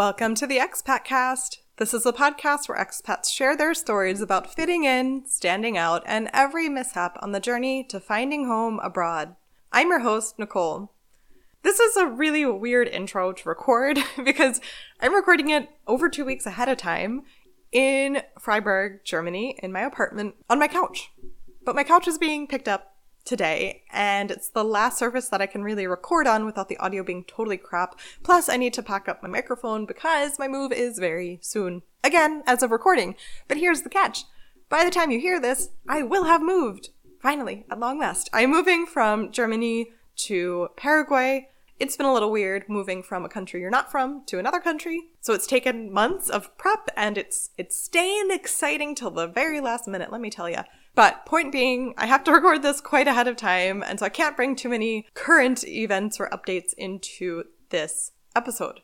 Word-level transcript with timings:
Welcome 0.00 0.34
to 0.36 0.46
the 0.46 0.56
Expat 0.56 1.04
Cast. 1.04 1.60
This 1.76 1.92
is 1.92 2.06
a 2.06 2.12
podcast 2.14 2.70
where 2.70 2.82
expats 2.82 3.28
share 3.30 3.54
their 3.54 3.74
stories 3.74 4.22
about 4.22 4.50
fitting 4.50 4.84
in, 4.84 5.26
standing 5.26 5.76
out, 5.76 6.02
and 6.06 6.30
every 6.32 6.70
mishap 6.70 7.18
on 7.20 7.32
the 7.32 7.38
journey 7.38 7.84
to 7.90 8.00
finding 8.00 8.46
home 8.46 8.80
abroad. 8.82 9.36
I'm 9.70 9.88
your 9.88 9.98
host, 9.98 10.38
Nicole. 10.38 10.90
This 11.62 11.78
is 11.80 11.98
a 11.98 12.06
really 12.06 12.46
weird 12.46 12.88
intro 12.88 13.34
to 13.34 13.48
record 13.50 13.98
because 14.24 14.58
I'm 15.00 15.14
recording 15.14 15.50
it 15.50 15.68
over 15.86 16.08
two 16.08 16.24
weeks 16.24 16.46
ahead 16.46 16.70
of 16.70 16.78
time 16.78 17.24
in 17.70 18.22
Freiburg, 18.38 19.04
Germany, 19.04 19.58
in 19.62 19.70
my 19.70 19.82
apartment 19.82 20.34
on 20.48 20.58
my 20.58 20.66
couch. 20.66 21.12
But 21.62 21.76
my 21.76 21.84
couch 21.84 22.08
is 22.08 22.16
being 22.16 22.46
picked 22.46 22.68
up 22.68 22.94
today, 23.30 23.84
and 23.92 24.28
it's 24.32 24.48
the 24.48 24.64
last 24.64 24.98
surface 24.98 25.28
that 25.28 25.40
I 25.40 25.46
can 25.46 25.62
really 25.62 25.86
record 25.86 26.26
on 26.26 26.44
without 26.44 26.68
the 26.68 26.76
audio 26.78 27.04
being 27.04 27.22
totally 27.24 27.56
crap. 27.56 27.96
Plus, 28.24 28.48
I 28.48 28.56
need 28.56 28.74
to 28.74 28.82
pack 28.82 29.08
up 29.08 29.22
my 29.22 29.28
microphone 29.28 29.86
because 29.86 30.36
my 30.36 30.48
move 30.48 30.72
is 30.72 30.98
very 30.98 31.38
soon. 31.40 31.82
Again, 32.02 32.42
as 32.44 32.64
of 32.64 32.72
recording. 32.72 33.14
But 33.46 33.58
here's 33.58 33.82
the 33.82 33.88
catch. 33.88 34.24
By 34.68 34.84
the 34.84 34.90
time 34.90 35.12
you 35.12 35.20
hear 35.20 35.40
this, 35.40 35.70
I 35.88 36.02
will 36.02 36.24
have 36.24 36.42
moved. 36.42 36.90
Finally, 37.22 37.66
at 37.70 37.78
long 37.78 38.00
last. 38.00 38.28
I'm 38.32 38.50
moving 38.50 38.84
from 38.84 39.30
Germany 39.30 39.92
to 40.26 40.68
Paraguay. 40.76 41.50
It's 41.78 41.96
been 41.96 42.06
a 42.06 42.12
little 42.12 42.32
weird 42.32 42.68
moving 42.68 43.00
from 43.00 43.24
a 43.24 43.28
country 43.28 43.60
you're 43.60 43.70
not 43.70 43.92
from 43.92 44.24
to 44.26 44.40
another 44.40 44.58
country. 44.58 45.04
So 45.20 45.34
it's 45.34 45.46
taken 45.46 45.92
months 45.92 46.28
of 46.28 46.56
prep 46.58 46.88
and 46.96 47.16
it's 47.16 47.50
it's 47.56 47.76
staying 47.76 48.30
exciting 48.32 48.96
till 48.96 49.12
the 49.12 49.28
very 49.28 49.60
last 49.60 49.86
minute, 49.86 50.10
let 50.10 50.20
me 50.20 50.30
tell 50.30 50.50
you. 50.50 50.62
But 50.94 51.24
point 51.26 51.52
being, 51.52 51.94
I 51.96 52.06
have 52.06 52.24
to 52.24 52.32
record 52.32 52.62
this 52.62 52.80
quite 52.80 53.08
ahead 53.08 53.28
of 53.28 53.36
time, 53.36 53.82
and 53.82 53.98
so 53.98 54.06
I 54.06 54.10
can't 54.10 54.36
bring 54.36 54.56
too 54.56 54.68
many 54.68 55.06
current 55.14 55.64
events 55.66 56.20
or 56.20 56.28
updates 56.28 56.74
into 56.76 57.44
this 57.70 58.12
episode. 58.34 58.80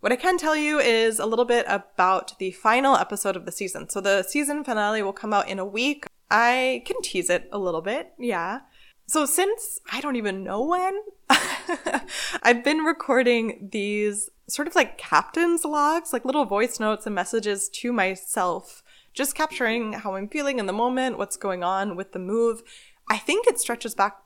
What 0.00 0.12
I 0.12 0.16
can 0.16 0.38
tell 0.38 0.54
you 0.54 0.78
is 0.78 1.18
a 1.18 1.26
little 1.26 1.44
bit 1.44 1.66
about 1.68 2.38
the 2.38 2.52
final 2.52 2.94
episode 2.96 3.34
of 3.34 3.46
the 3.46 3.52
season. 3.52 3.88
So 3.88 4.00
the 4.00 4.22
season 4.22 4.62
finale 4.62 5.02
will 5.02 5.12
come 5.12 5.32
out 5.32 5.48
in 5.48 5.58
a 5.58 5.64
week. 5.64 6.06
I 6.30 6.82
can 6.86 7.02
tease 7.02 7.28
it 7.30 7.48
a 7.50 7.58
little 7.58 7.80
bit, 7.82 8.12
yeah. 8.16 8.60
So 9.08 9.26
since 9.26 9.80
I 9.90 10.00
don't 10.00 10.16
even 10.16 10.44
know 10.44 10.64
when, 10.64 11.00
I've 12.42 12.62
been 12.62 12.78
recording 12.78 13.70
these 13.72 14.30
sort 14.48 14.68
of 14.68 14.76
like 14.76 14.98
captain's 14.98 15.64
logs, 15.64 16.12
like 16.12 16.24
little 16.24 16.44
voice 16.44 16.78
notes 16.78 17.06
and 17.06 17.14
messages 17.14 17.68
to 17.70 17.92
myself 17.92 18.82
just 19.12 19.34
capturing 19.34 19.94
how 19.94 20.14
I'm 20.14 20.28
feeling 20.28 20.58
in 20.58 20.66
the 20.66 20.72
moment, 20.72 21.18
what's 21.18 21.36
going 21.36 21.62
on 21.64 21.96
with 21.96 22.12
the 22.12 22.18
move. 22.18 22.62
I 23.10 23.18
think 23.18 23.46
it 23.46 23.58
stretches 23.58 23.94
back 23.94 24.16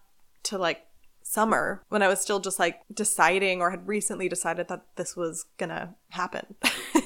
to 0.44 0.58
like 0.58 0.86
summer 1.22 1.82
when 1.88 2.02
I 2.02 2.08
was 2.08 2.20
still 2.20 2.40
just 2.40 2.58
like 2.58 2.80
deciding 2.92 3.60
or 3.60 3.70
had 3.70 3.86
recently 3.86 4.28
decided 4.28 4.68
that 4.68 4.84
this 4.96 5.16
was 5.16 5.46
gonna 5.56 5.94
happen. 6.10 6.56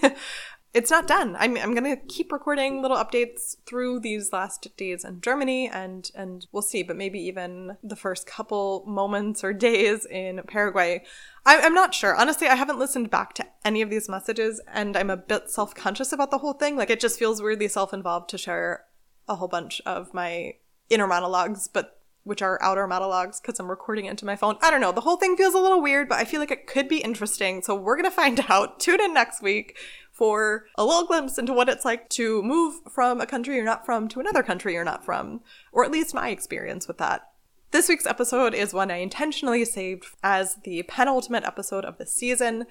it's 0.76 0.90
not 0.90 1.08
done. 1.08 1.34
I'm, 1.38 1.56
I'm 1.56 1.74
gonna 1.74 1.96
keep 1.96 2.30
recording 2.30 2.82
little 2.82 2.98
updates 2.98 3.56
through 3.64 4.00
these 4.00 4.30
last 4.30 4.68
days 4.76 5.06
in 5.06 5.22
Germany 5.22 5.70
and 5.70 6.10
and 6.14 6.46
we'll 6.52 6.60
see, 6.60 6.82
but 6.82 6.96
maybe 6.96 7.18
even 7.18 7.78
the 7.82 7.96
first 7.96 8.26
couple 8.26 8.84
moments 8.86 9.42
or 9.42 9.52
days 9.54 10.04
in 10.04 10.42
Paraguay. 10.46 11.02
I, 11.46 11.60
I'm 11.60 11.72
not 11.72 11.94
sure. 11.94 12.14
Honestly, 12.14 12.46
I 12.46 12.56
haven't 12.56 12.78
listened 12.78 13.10
back 13.10 13.32
to 13.34 13.46
any 13.64 13.80
of 13.80 13.88
these 13.88 14.06
messages 14.06 14.60
and 14.70 14.98
I'm 14.98 15.08
a 15.08 15.16
bit 15.16 15.48
self-conscious 15.50 16.12
about 16.12 16.30
the 16.30 16.38
whole 16.38 16.52
thing. 16.52 16.76
Like 16.76 16.90
it 16.90 17.00
just 17.00 17.18
feels 17.18 17.40
weirdly 17.40 17.68
self-involved 17.68 18.28
to 18.30 18.38
share 18.38 18.84
a 19.26 19.36
whole 19.36 19.48
bunch 19.48 19.80
of 19.86 20.12
my 20.12 20.56
inner 20.90 21.06
monologues, 21.06 21.68
but 21.68 22.00
which 22.24 22.42
are 22.42 22.60
outer 22.60 22.86
monologues 22.86 23.40
because 23.40 23.58
I'm 23.58 23.70
recording 23.70 24.04
into 24.04 24.26
my 24.26 24.36
phone. 24.36 24.58
I 24.60 24.70
don't 24.70 24.80
know. 24.80 24.92
The 24.92 25.00
whole 25.00 25.16
thing 25.16 25.36
feels 25.36 25.54
a 25.54 25.60
little 25.60 25.80
weird, 25.80 26.08
but 26.08 26.18
I 26.18 26.24
feel 26.24 26.40
like 26.40 26.50
it 26.50 26.66
could 26.66 26.88
be 26.88 26.98
interesting. 26.98 27.62
So 27.62 27.74
we're 27.74 27.96
going 27.96 28.10
to 28.10 28.10
find 28.10 28.44
out. 28.48 28.78
Tune 28.78 29.00
in 29.00 29.14
next 29.14 29.40
week 29.40 29.78
for 30.16 30.64
a 30.76 30.84
little 30.84 31.06
glimpse 31.06 31.36
into 31.36 31.52
what 31.52 31.68
it's 31.68 31.84
like 31.84 32.08
to 32.08 32.42
move 32.42 32.80
from 32.90 33.20
a 33.20 33.26
country 33.26 33.54
you're 33.54 33.64
not 33.64 33.84
from 33.84 34.08
to 34.08 34.18
another 34.18 34.42
country 34.42 34.72
you're 34.72 34.82
not 34.82 35.04
from, 35.04 35.42
or 35.72 35.84
at 35.84 35.90
least 35.90 36.14
my 36.14 36.30
experience 36.30 36.88
with 36.88 36.96
that. 36.96 37.28
This 37.70 37.90
week's 37.90 38.06
episode 38.06 38.54
is 38.54 38.72
one 38.72 38.90
I 38.90 38.96
intentionally 38.96 39.64
saved 39.66 40.06
as 40.22 40.54
the 40.64 40.84
penultimate 40.84 41.44
episode 41.44 41.84
of 41.84 41.98
the 41.98 42.06
season. 42.06 42.64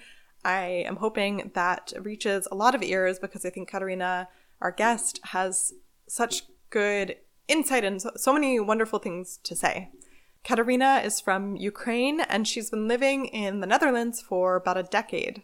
I 0.43 0.63
am 0.87 0.95
hoping 0.95 1.51
that 1.53 1.93
reaches 2.01 2.47
a 2.51 2.55
lot 2.55 2.73
of 2.73 2.81
ears 2.81 3.19
because 3.19 3.45
I 3.45 3.51
think 3.51 3.69
Kateryna, 3.69 4.27
our 4.59 4.71
guest, 4.71 5.19
has 5.25 5.73
such 6.07 6.43
good 6.71 7.17
insight 7.47 7.83
and 7.83 8.01
so, 8.01 8.33
many 8.33 8.59
wonderful 8.59 8.97
things 8.97 9.37
to 9.43 9.55
say. 9.55 9.91
Kateryna 10.43 11.05
is 11.05 11.19
from 11.19 11.55
Ukraine 11.55 12.21
and 12.21 12.47
she's 12.47 12.71
been 12.71 12.87
living 12.87 13.27
in 13.27 13.59
the 13.59 13.67
Netherlands 13.67 14.19
for 14.21 14.55
about 14.55 14.77
a 14.77 14.83
decade. 14.83 15.43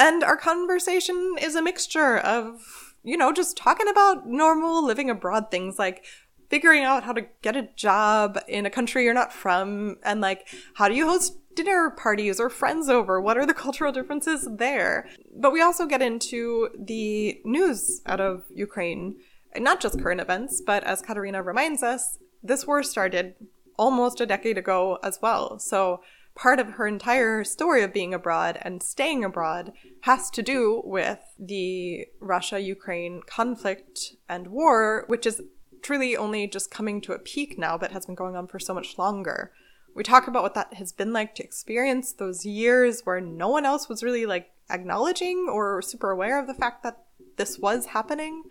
And 0.00 0.24
our 0.24 0.36
conversation 0.36 1.34
is 1.38 1.54
a 1.54 1.62
mixture 1.62 2.16
of, 2.16 2.94
you 3.04 3.18
know, 3.18 3.34
just 3.34 3.58
talking 3.58 3.86
about 3.86 4.26
normal 4.26 4.82
living 4.82 5.10
abroad 5.10 5.50
things 5.50 5.78
like 5.78 6.06
figuring 6.48 6.84
out 6.84 7.04
how 7.04 7.12
to 7.12 7.26
get 7.42 7.54
a 7.54 7.68
job 7.76 8.38
in 8.48 8.64
a 8.64 8.70
country 8.70 9.04
you're 9.04 9.12
not 9.14 9.30
from 9.32 9.98
and 10.02 10.22
like 10.22 10.48
how 10.74 10.88
do 10.88 10.94
you 10.94 11.06
host 11.06 11.36
dinner 11.54 11.90
parties 11.90 12.40
or 12.40 12.48
friends 12.48 12.88
over? 12.88 13.20
What 13.20 13.36
are 13.36 13.44
the 13.44 13.54
cultural 13.66 13.92
differences 13.92 14.48
there? 14.50 15.06
But 15.36 15.52
we 15.52 15.60
also 15.60 15.84
get 15.84 16.00
into 16.00 16.70
the 16.78 17.38
news 17.44 18.00
out 18.06 18.22
of 18.22 18.44
Ukraine 18.54 19.16
not 19.56 19.80
just 19.80 20.00
current 20.00 20.20
events, 20.20 20.62
but 20.64 20.84
as 20.84 21.02
Kateryna 21.02 21.44
reminds 21.44 21.82
us, 21.82 22.18
this 22.42 22.66
war 22.66 22.82
started 22.82 23.34
almost 23.76 24.20
a 24.20 24.26
decade 24.26 24.56
ago 24.56 24.98
as 25.02 25.18
well. 25.20 25.58
So 25.58 26.02
part 26.34 26.58
of 26.58 26.70
her 26.70 26.86
entire 26.86 27.44
story 27.44 27.82
of 27.82 27.92
being 27.92 28.14
abroad 28.14 28.58
and 28.62 28.82
staying 28.82 29.24
abroad 29.24 29.72
has 30.02 30.30
to 30.30 30.42
do 30.42 30.82
with 30.84 31.18
the 31.38 32.06
Russia 32.20 32.60
Ukraine 32.60 33.20
conflict 33.26 34.14
and 34.28 34.48
war, 34.48 35.04
which 35.08 35.26
is 35.26 35.42
truly 35.82 36.16
only 36.16 36.46
just 36.46 36.70
coming 36.70 37.00
to 37.02 37.12
a 37.12 37.18
peak 37.18 37.58
now, 37.58 37.76
but 37.76 37.92
has 37.92 38.06
been 38.06 38.14
going 38.14 38.36
on 38.36 38.46
for 38.46 38.58
so 38.58 38.74
much 38.74 38.98
longer. 38.98 39.52
We 39.94 40.02
talk 40.02 40.28
about 40.28 40.42
what 40.42 40.54
that 40.54 40.74
has 40.74 40.92
been 40.92 41.12
like 41.12 41.34
to 41.36 41.44
experience 41.44 42.12
those 42.12 42.44
years 42.44 43.00
where 43.04 43.20
no 43.20 43.48
one 43.48 43.66
else 43.66 43.88
was 43.88 44.02
really 44.02 44.24
like 44.24 44.50
acknowledging 44.70 45.48
or 45.50 45.82
super 45.82 46.10
aware 46.10 46.38
of 46.38 46.46
the 46.46 46.54
fact 46.54 46.82
that 46.84 47.04
this 47.36 47.58
was 47.58 47.86
happening 47.86 48.44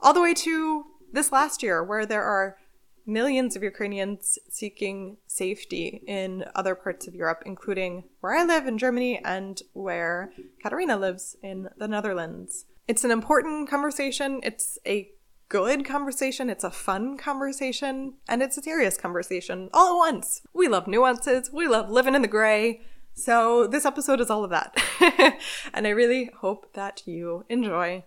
all 0.00 0.12
the 0.14 0.20
way 0.20 0.34
to 0.34 0.84
this 1.12 1.32
last 1.32 1.62
year, 1.62 1.82
where 1.82 2.06
there 2.06 2.22
are 2.22 2.56
millions 3.06 3.56
of 3.56 3.62
Ukrainians 3.62 4.38
seeking 4.48 5.16
safety 5.26 6.02
in 6.06 6.44
other 6.54 6.74
parts 6.74 7.06
of 7.06 7.14
Europe, 7.14 7.42
including 7.46 8.04
where 8.20 8.34
I 8.34 8.44
live 8.44 8.66
in 8.66 8.78
Germany 8.78 9.20
and 9.24 9.62
where 9.72 10.32
Kateryna 10.64 10.98
lives 10.98 11.36
in 11.42 11.68
the 11.78 11.88
Netherlands. 11.88 12.66
It's 12.88 13.04
an 13.04 13.10
important 13.10 13.68
conversation. 13.70 14.40
It's 14.42 14.78
a 14.86 15.10
good 15.48 15.84
conversation. 15.84 16.50
It's 16.50 16.64
a 16.64 16.70
fun 16.70 17.16
conversation. 17.16 18.14
And 18.28 18.42
it's 18.42 18.58
a 18.58 18.62
serious 18.62 18.96
conversation 18.96 19.70
all 19.72 19.94
at 19.94 20.12
once. 20.12 20.42
We 20.52 20.68
love 20.68 20.86
nuances. 20.86 21.50
We 21.52 21.68
love 21.68 21.90
living 21.90 22.14
in 22.14 22.22
the 22.22 22.28
gray. 22.28 22.82
So 23.14 23.66
this 23.66 23.86
episode 23.86 24.20
is 24.20 24.30
all 24.30 24.44
of 24.44 24.50
that. 24.50 24.76
and 25.72 25.86
I 25.86 25.90
really 25.90 26.30
hope 26.40 26.74
that 26.74 27.02
you 27.06 27.44
enjoy. 27.48 28.04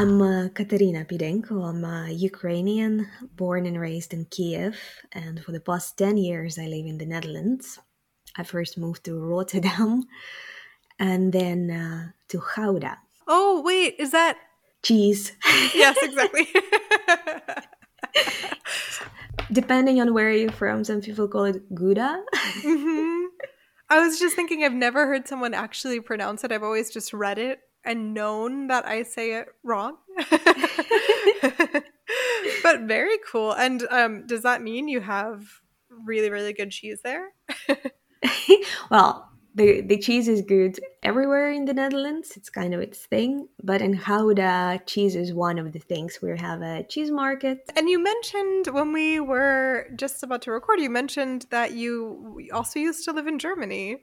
I'm 0.00 0.22
uh, 0.22 0.48
Kateryna 0.48 1.04
Pidenko. 1.06 1.62
I'm 1.68 1.84
a 1.84 2.10
Ukrainian, 2.10 3.06
born 3.36 3.66
and 3.66 3.78
raised 3.78 4.14
in 4.14 4.24
Kiev, 4.30 4.74
and 5.12 5.44
for 5.44 5.52
the 5.52 5.60
past 5.60 5.98
10 5.98 6.16
years 6.16 6.58
I 6.58 6.68
live 6.68 6.86
in 6.86 6.96
the 6.96 7.04
Netherlands. 7.04 7.78
I 8.34 8.44
first 8.44 8.78
moved 8.78 9.04
to 9.04 9.20
Rotterdam 9.20 10.04
and 10.98 11.34
then 11.34 11.70
uh, 11.70 12.12
to 12.28 12.40
Gouda. 12.40 12.96
Oh, 13.28 13.60
wait, 13.62 13.96
is 13.98 14.12
that 14.12 14.38
cheese? 14.82 15.32
Yes, 15.74 15.98
exactly. 16.02 16.48
Depending 19.52 20.00
on 20.00 20.14
where 20.14 20.32
you're 20.32 20.50
from, 20.50 20.82
some 20.82 21.02
people 21.02 21.28
call 21.28 21.44
it 21.44 21.74
Gouda. 21.74 22.24
Mm-hmm. 22.62 23.26
I 23.90 24.00
was 24.00 24.18
just 24.18 24.34
thinking, 24.34 24.64
I've 24.64 24.72
never 24.72 25.06
heard 25.06 25.28
someone 25.28 25.52
actually 25.52 26.00
pronounce 26.00 26.42
it. 26.42 26.52
I've 26.52 26.62
always 26.62 26.90
just 26.90 27.12
read 27.12 27.38
it 27.38 27.60
and 27.84 28.14
known 28.14 28.68
that 28.68 28.86
I 28.86 29.02
say 29.02 29.34
it 29.34 29.48
wrong. 29.62 29.96
but 32.62 32.80
very 32.82 33.18
cool. 33.30 33.52
And 33.52 33.86
um, 33.90 34.26
does 34.26 34.42
that 34.42 34.62
mean 34.62 34.88
you 34.88 35.00
have 35.00 35.46
really, 36.04 36.30
really 36.30 36.52
good 36.52 36.70
cheese 36.70 37.00
there? 37.02 37.28
well, 38.90 39.30
the, 39.54 39.80
the 39.80 39.98
cheese 39.98 40.28
is 40.28 40.42
good 40.42 40.78
everywhere 41.02 41.50
in 41.50 41.64
the 41.64 41.74
Netherlands. 41.74 42.36
It's 42.36 42.50
kind 42.50 42.72
of 42.74 42.80
its 42.80 43.06
thing. 43.06 43.48
But 43.62 43.82
in 43.82 43.96
Gouda, 43.96 44.80
cheese 44.86 45.16
is 45.16 45.32
one 45.34 45.58
of 45.58 45.72
the 45.72 45.78
things. 45.78 46.20
We 46.22 46.38
have 46.38 46.62
a 46.62 46.84
cheese 46.84 47.10
market. 47.10 47.70
And 47.76 47.88
you 47.88 48.02
mentioned 48.02 48.68
when 48.68 48.92
we 48.92 49.18
were 49.20 49.88
just 49.96 50.22
about 50.22 50.42
to 50.42 50.52
record, 50.52 50.80
you 50.80 50.90
mentioned 50.90 51.46
that 51.50 51.72
you 51.72 52.40
also 52.52 52.78
used 52.78 53.04
to 53.06 53.12
live 53.12 53.26
in 53.26 53.38
Germany. 53.38 54.02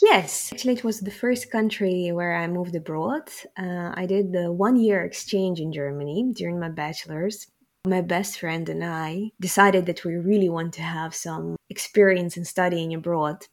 Yes, 0.00 0.52
actually, 0.52 0.74
it 0.74 0.84
was 0.84 1.00
the 1.00 1.10
first 1.10 1.50
country 1.50 2.12
where 2.12 2.36
I 2.36 2.46
moved 2.46 2.76
abroad. 2.76 3.28
Uh, 3.56 3.92
I 3.94 4.06
did 4.06 4.32
the 4.32 4.52
one 4.52 4.76
year 4.76 5.02
exchange 5.02 5.58
in 5.58 5.72
Germany 5.72 6.32
during 6.34 6.60
my 6.60 6.68
bachelor's. 6.68 7.48
My 7.84 8.00
best 8.00 8.38
friend 8.38 8.68
and 8.68 8.84
I 8.84 9.32
decided 9.40 9.86
that 9.86 10.04
we 10.04 10.14
really 10.14 10.48
want 10.48 10.74
to 10.74 10.82
have 10.82 11.14
some 11.14 11.56
experience 11.68 12.36
in 12.36 12.44
studying 12.44 12.94
abroad. 12.94 13.46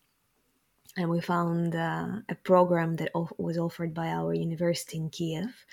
And 0.97 1.09
we 1.09 1.19
found 1.19 1.75
uh, 1.75 2.21
a 2.29 2.35
program 2.43 2.95
that 2.97 3.11
was 3.37 3.57
offered 3.57 3.93
by 3.93 4.07
our 4.09 4.33
university 4.33 4.97
in 4.97 5.09
Kiev 5.09 5.65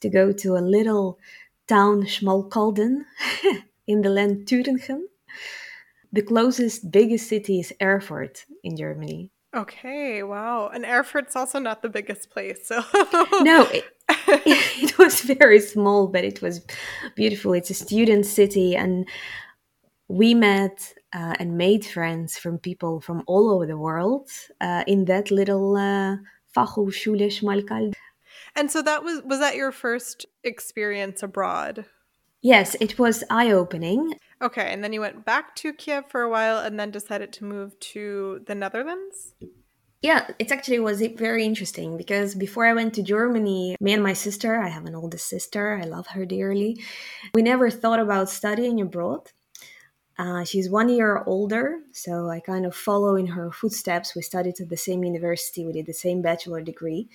to 0.00 0.10
go 0.10 0.30
to 0.32 0.56
a 0.56 0.60
little 0.60 1.18
town, 1.66 2.02
Schmalkalden, 2.02 3.04
in 3.86 4.02
the 4.02 4.10
land 4.10 4.46
Thüringen. 4.46 5.04
The 6.12 6.22
closest, 6.22 6.90
biggest 6.90 7.28
city 7.28 7.60
is 7.60 7.72
Erfurt 7.80 8.44
in 8.62 8.76
Germany. 8.76 9.30
Okay, 9.58 10.22
wow. 10.22 10.68
And 10.68 10.84
Erfurt's 10.84 11.34
also 11.34 11.58
not 11.58 11.82
the 11.82 11.88
biggest 11.88 12.30
place, 12.30 12.60
so 12.68 12.76
no, 13.42 13.66
it, 13.72 13.84
it 14.08 14.96
was 14.98 15.20
very 15.22 15.58
small, 15.58 16.06
but 16.06 16.24
it 16.24 16.40
was 16.40 16.64
beautiful. 17.16 17.52
It's 17.54 17.70
a 17.70 17.74
student 17.74 18.24
city, 18.24 18.76
and 18.76 19.08
we 20.06 20.32
met 20.32 20.94
uh, 21.12 21.34
and 21.40 21.58
made 21.58 21.84
friends 21.84 22.38
from 22.38 22.58
people 22.58 23.00
from 23.00 23.24
all 23.26 23.50
over 23.50 23.66
the 23.66 23.76
world 23.76 24.30
uh, 24.60 24.84
in 24.86 25.06
that 25.06 25.32
little 25.32 25.76
uh, 25.76 26.16
Fachhochschule 26.56 27.26
Schmalkalden. 27.26 27.94
And 28.54 28.70
so 28.70 28.80
that 28.82 29.02
was 29.02 29.22
was 29.24 29.40
that 29.40 29.56
your 29.56 29.72
first 29.72 30.24
experience 30.44 31.22
abroad? 31.22 31.84
Yes, 32.42 32.76
it 32.80 32.98
was 32.98 33.24
eye 33.30 33.50
opening. 33.50 34.14
Okay, 34.40 34.72
and 34.72 34.84
then 34.84 34.92
you 34.92 35.00
went 35.00 35.24
back 35.24 35.56
to 35.56 35.72
Kiev 35.72 36.04
for 36.08 36.22
a 36.22 36.30
while 36.30 36.58
and 36.58 36.78
then 36.78 36.90
decided 36.90 37.32
to 37.34 37.44
move 37.44 37.78
to 37.80 38.40
the 38.46 38.54
Netherlands? 38.54 39.34
Yeah, 40.00 40.30
it 40.38 40.52
actually 40.52 40.78
was 40.78 41.02
very 41.16 41.44
interesting 41.44 41.96
because 41.96 42.36
before 42.36 42.64
I 42.64 42.72
went 42.72 42.94
to 42.94 43.02
Germany, 43.02 43.76
me 43.80 43.92
and 43.92 44.02
my 44.02 44.12
sister, 44.12 44.60
I 44.60 44.68
have 44.68 44.86
an 44.86 44.94
older 44.94 45.18
sister, 45.18 45.80
I 45.82 45.86
love 45.86 46.06
her 46.08 46.24
dearly, 46.24 46.80
we 47.34 47.42
never 47.42 47.68
thought 47.68 47.98
about 47.98 48.30
studying 48.30 48.80
abroad. 48.80 49.32
Uh, 50.16 50.44
she's 50.44 50.70
one 50.70 50.88
year 50.88 51.24
older, 51.26 51.80
so 51.90 52.28
I 52.28 52.38
kind 52.38 52.64
of 52.64 52.76
follow 52.76 53.16
in 53.16 53.26
her 53.26 53.50
footsteps. 53.50 54.14
We 54.14 54.22
studied 54.22 54.60
at 54.60 54.68
the 54.68 54.76
same 54.76 55.02
university, 55.02 55.66
we 55.66 55.72
did 55.72 55.86
the 55.86 55.92
same 55.92 56.22
bachelor 56.22 56.60
degree. 56.60 57.08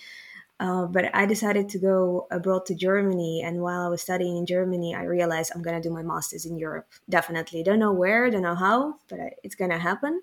Uh, 0.59 0.85
but 0.85 1.13
I 1.13 1.25
decided 1.25 1.67
to 1.69 1.79
go 1.79 2.27
abroad 2.31 2.65
to 2.67 2.75
Germany. 2.75 3.41
And 3.43 3.61
while 3.61 3.81
I 3.81 3.89
was 3.89 4.01
studying 4.01 4.37
in 4.37 4.45
Germany, 4.45 4.95
I 4.95 5.03
realized 5.03 5.51
I'm 5.53 5.63
going 5.63 5.81
to 5.81 5.87
do 5.87 5.93
my 5.93 6.03
master's 6.03 6.45
in 6.45 6.57
Europe. 6.57 6.87
Definitely. 7.09 7.63
Don't 7.63 7.79
know 7.79 7.91
where, 7.91 8.29
don't 8.29 8.43
know 8.43 8.55
how, 8.55 8.95
but 9.09 9.19
it's 9.43 9.55
going 9.55 9.71
to 9.71 9.79
happen. 9.79 10.21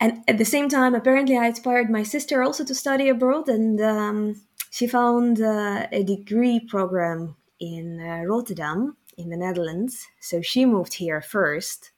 And 0.00 0.24
at 0.26 0.38
the 0.38 0.44
same 0.44 0.68
time, 0.68 0.94
apparently, 0.94 1.36
I 1.36 1.46
inspired 1.46 1.90
my 1.90 2.02
sister 2.02 2.42
also 2.42 2.64
to 2.64 2.74
study 2.74 3.08
abroad. 3.08 3.48
And 3.48 3.80
um, 3.80 4.40
she 4.70 4.86
found 4.86 5.40
uh, 5.40 5.86
a 5.92 6.02
degree 6.02 6.58
program 6.58 7.36
in 7.60 8.00
uh, 8.00 8.24
Rotterdam, 8.24 8.96
in 9.18 9.28
the 9.28 9.36
Netherlands. 9.36 10.06
So 10.18 10.40
she 10.40 10.64
moved 10.64 10.94
here 10.94 11.20
first. 11.20 11.90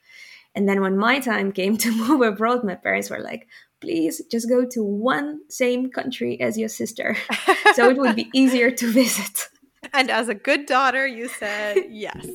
And 0.54 0.68
then 0.68 0.80
when 0.80 0.96
my 0.98 1.18
time 1.18 1.52
came 1.52 1.76
to 1.78 1.90
move 1.96 2.20
abroad, 2.20 2.64
my 2.64 2.74
parents 2.74 3.10
were 3.10 3.20
like, 3.20 3.48
please 3.82 4.22
just 4.30 4.48
go 4.48 4.64
to 4.64 4.82
one 4.82 5.40
same 5.48 5.90
country 5.90 6.40
as 6.40 6.56
your 6.56 6.68
sister. 6.68 7.16
So 7.74 7.88
it 7.88 7.96
would 7.96 8.16
be 8.16 8.28
easier 8.34 8.70
to 8.70 8.86
visit. 8.90 9.48
And 9.94 10.10
as 10.10 10.28
a 10.28 10.34
good 10.34 10.66
daughter 10.66 11.06
you 11.06 11.28
said 11.28 11.76
yes. 11.90 12.26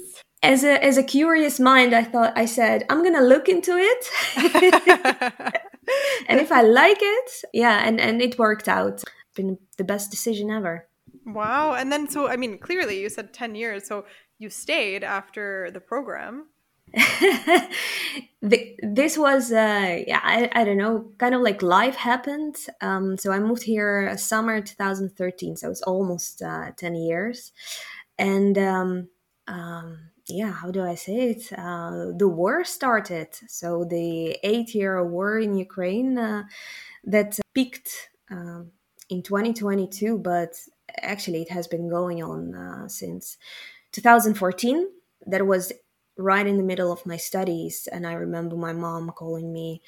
As 0.44 0.64
a 0.64 0.84
as 0.84 0.98
a 0.98 1.04
curious 1.04 1.60
mind 1.60 1.94
i 1.94 2.04
thought 2.04 2.34
i 2.36 2.46
said 2.46 2.84
i'm 2.90 3.04
gonna 3.04 3.28
look 3.34 3.48
into 3.48 3.74
it. 3.92 4.04
And 6.28 6.40
if 6.46 6.52
i 6.52 6.62
like 6.62 7.02
it 7.02 7.30
yeah 7.54 7.88
and 7.88 8.02
and 8.02 8.22
it 8.22 8.38
worked 8.38 8.68
out. 8.68 9.04
Been 9.36 9.58
the 9.78 9.84
best 9.84 10.12
decision 10.12 10.50
ever. 10.50 10.88
Wow. 11.26 11.74
And 11.80 11.92
then 11.92 12.10
so 12.10 12.28
i 12.28 12.36
mean 12.36 12.58
clearly 12.58 13.00
you 13.00 13.10
said 13.10 13.34
10 13.34 13.56
years 13.56 13.88
so 13.88 14.06
you 14.40 14.50
stayed 14.50 15.04
after 15.04 15.72
the 15.72 15.80
program 15.80 16.48
this 18.42 19.18
was 19.18 19.52
uh, 19.52 20.04
yeah 20.08 20.22
I, 20.24 20.50
I 20.54 20.64
don't 20.64 20.78
know 20.78 21.12
kind 21.18 21.36
of 21.36 21.42
like 21.42 21.62
life 21.62 21.96
happened. 21.96 22.56
Um, 22.82 23.18
so 23.18 23.32
i 23.32 23.40
moved 23.40 23.64
here 23.64 24.18
summer 24.18 24.62
2013 24.62 25.58
so 25.58 25.70
it's 25.70 25.82
almost 25.82 26.42
uh, 26.42 26.72
10 26.78 26.96
years. 26.96 27.52
And 28.18 28.58
um, 28.58 29.10
um, 29.48 30.00
yeah 30.28 30.52
how 30.52 30.72
do 30.72 30.82
i 30.84 30.96
say 30.96 31.32
it? 31.32 31.52
Uh, 31.54 32.12
the 32.18 32.28
war 32.28 32.64
started. 32.64 33.30
So 33.48 33.84
the 33.84 34.38
eight 34.44 34.74
year 34.74 35.04
war 35.06 35.40
in 35.40 35.56
ukraine 35.56 36.18
uh, 36.18 36.44
that 37.04 37.40
peaked 37.54 38.10
um, 38.32 38.72
in 39.10 39.24
2022 39.24 40.18
but 40.18 40.56
actually 41.02 41.42
it 41.42 41.50
has 41.52 41.68
been 41.68 41.90
going 41.90 42.24
on 42.24 42.56
uh, 42.56 42.88
since 42.88 43.38
2014 43.92 44.88
that 45.26 45.46
was 45.46 45.72
right 46.18 46.48
in 46.48 46.58
the 46.58 46.64
middle 46.64 46.92
of 46.92 47.06
my 47.06 47.18
studies 47.18 47.88
and 47.92 48.08
i 48.08 48.14
remember 48.14 48.56
my 48.56 48.74
mom 48.74 49.10
calling 49.12 49.54
me 49.54 49.82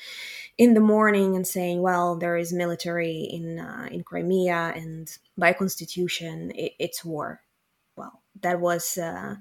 in 0.58 0.74
the 0.74 0.80
morning 0.80 1.36
and 1.36 1.48
saying 1.48 1.82
well 1.82 2.16
there 2.16 2.38
is 2.38 2.54
military 2.54 3.22
in 3.22 3.60
uh, 3.60 3.88
in 3.92 4.04
crimea 4.04 4.74
and 4.76 5.18
by 5.38 5.54
constitution 5.54 6.52
it, 6.56 6.74
it's 6.80 7.04
war. 7.04 7.42
Well 7.96 8.22
that 8.42 8.60
was 8.60 8.98
uh, 8.98 9.36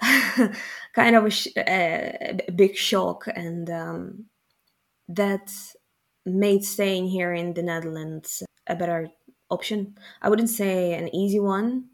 kind 0.94 1.16
of 1.16 1.24
a, 1.24 1.30
sh- 1.30 1.56
a, 1.56 2.40
big 2.54 2.76
shock 2.76 3.26
and 3.34 3.70
um, 3.70 4.26
that 5.08 5.52
made 6.26 6.64
staying 6.64 7.08
here 7.08 7.32
in 7.32 7.54
the 7.54 7.62
netherlands 7.62 8.42
a 8.66 8.74
better 8.74 9.08
option. 9.50 9.96
I 10.22 10.28
wouldn't 10.28 10.50
say 10.50 10.94
an 10.94 11.14
easy 11.14 11.40
one 11.40 11.90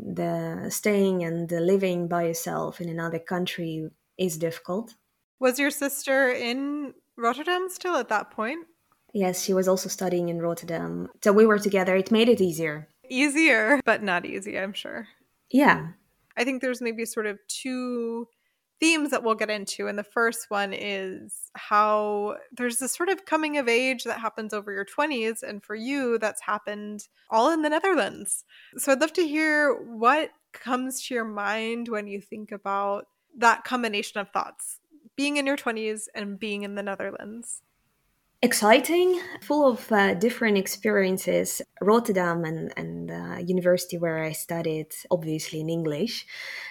the 0.00 0.70
staying 0.70 1.24
and 1.24 1.48
the 1.48 1.60
living 1.60 2.08
by 2.08 2.24
yourself 2.24 2.80
in 2.80 2.88
another 2.88 3.18
country 3.18 3.88
is 4.16 4.36
difficult. 4.36 4.94
Was 5.40 5.58
your 5.58 5.70
sister 5.70 6.30
in 6.30 6.94
Rotterdam 7.16 7.68
still 7.70 7.96
at 7.96 8.08
that 8.08 8.30
point? 8.30 8.66
Yes, 9.12 9.42
she 9.42 9.54
was 9.54 9.68
also 9.68 9.88
studying 9.88 10.28
in 10.28 10.40
Rotterdam. 10.40 11.08
So 11.22 11.32
we 11.32 11.46
were 11.46 11.58
together. 11.58 11.96
It 11.96 12.10
made 12.10 12.28
it 12.28 12.40
easier. 12.40 12.88
Easier, 13.08 13.80
but 13.84 14.02
not 14.02 14.26
easy, 14.26 14.58
I'm 14.58 14.72
sure. 14.72 15.08
Yeah. 15.50 15.88
I 16.36 16.44
think 16.44 16.60
there's 16.60 16.82
maybe 16.82 17.04
sort 17.04 17.26
of 17.26 17.38
two 17.48 18.28
themes 18.80 19.10
that 19.10 19.22
we'll 19.22 19.34
get 19.34 19.50
into. 19.50 19.88
And 19.88 19.98
the 19.98 20.04
first 20.04 20.46
one 20.50 20.72
is 20.72 21.50
how 21.54 22.36
there's 22.52 22.78
this 22.78 22.94
sort 22.94 23.08
of 23.08 23.24
coming 23.24 23.58
of 23.58 23.68
age 23.68 24.04
that 24.04 24.20
happens 24.20 24.52
over 24.52 24.72
your 24.72 24.84
20s. 24.84 25.42
And 25.42 25.62
for 25.62 25.74
you, 25.74 26.18
that's 26.18 26.42
happened 26.42 27.08
all 27.30 27.50
in 27.50 27.62
the 27.62 27.70
Netherlands. 27.70 28.44
So 28.76 28.92
I'd 28.92 29.00
love 29.00 29.12
to 29.14 29.26
hear 29.26 29.74
what 29.74 30.30
comes 30.52 31.06
to 31.06 31.14
your 31.14 31.24
mind 31.24 31.88
when 31.88 32.06
you 32.06 32.20
think 32.20 32.52
about 32.52 33.06
that 33.36 33.64
combination 33.64 34.20
of 34.20 34.30
thoughts 34.30 34.80
being 35.16 35.36
in 35.36 35.46
your 35.46 35.56
20s 35.56 36.04
and 36.14 36.38
being 36.38 36.62
in 36.62 36.76
the 36.76 36.82
Netherlands 36.82 37.62
exciting, 38.42 39.20
full 39.40 39.68
of 39.68 39.90
uh, 39.90 40.14
different 40.14 40.58
experiences. 40.58 41.60
Rotterdam 41.80 42.44
and, 42.44 42.72
and 42.76 43.10
uh, 43.10 43.38
university 43.38 43.98
where 43.98 44.22
I 44.22 44.32
studied, 44.32 44.94
obviously 45.10 45.60
in 45.60 45.68
English, 45.68 46.26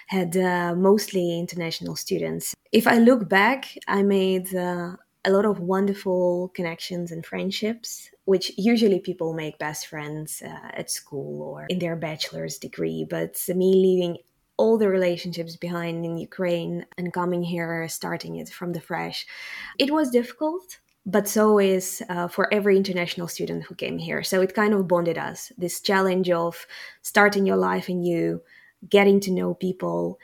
had 0.08 0.36
uh, 0.36 0.74
mostly 0.74 1.38
international 1.38 1.96
students. 1.96 2.54
If 2.72 2.86
I 2.86 2.98
look 2.98 3.28
back, 3.28 3.76
I 3.86 4.02
made 4.02 4.54
uh, 4.54 4.96
a 5.24 5.30
lot 5.30 5.44
of 5.44 5.60
wonderful 5.60 6.50
connections 6.54 7.12
and 7.12 7.24
friendships, 7.24 8.10
which 8.24 8.52
usually 8.56 9.00
people 9.00 9.34
make 9.34 9.58
best 9.58 9.86
friends 9.86 10.42
uh, 10.44 10.68
at 10.72 10.90
school 10.90 11.42
or 11.42 11.66
in 11.68 11.78
their 11.78 11.96
bachelor's 11.96 12.58
degree. 12.58 13.06
But 13.08 13.36
me 13.48 13.74
leaving 13.74 14.18
all 14.56 14.78
the 14.78 14.88
relationships 14.88 15.56
behind 15.56 16.04
in 16.04 16.16
Ukraine 16.18 16.86
and 16.96 17.12
coming 17.12 17.42
here, 17.42 17.86
starting 17.88 18.36
it 18.36 18.48
from 18.48 18.72
the 18.72 18.80
fresh, 18.80 19.26
it 19.78 19.90
was 19.90 20.10
difficult 20.10 20.78
but 21.08 21.26
so 21.26 21.58
is 21.58 22.02
uh, 22.10 22.28
for 22.28 22.52
every 22.52 22.76
international 22.76 23.28
student 23.28 23.64
who 23.64 23.74
came 23.74 23.96
here. 23.98 24.22
So 24.22 24.42
it 24.42 24.54
kind 24.54 24.74
of 24.74 24.86
bonded 24.86 25.16
us 25.16 25.50
this 25.56 25.80
challenge 25.80 26.28
of 26.30 26.66
starting 27.00 27.46
your 27.46 27.56
life 27.56 27.88
anew, 27.88 28.42
getting 28.88 29.18
to 29.20 29.32
know 29.32 29.54
people. 29.54 30.18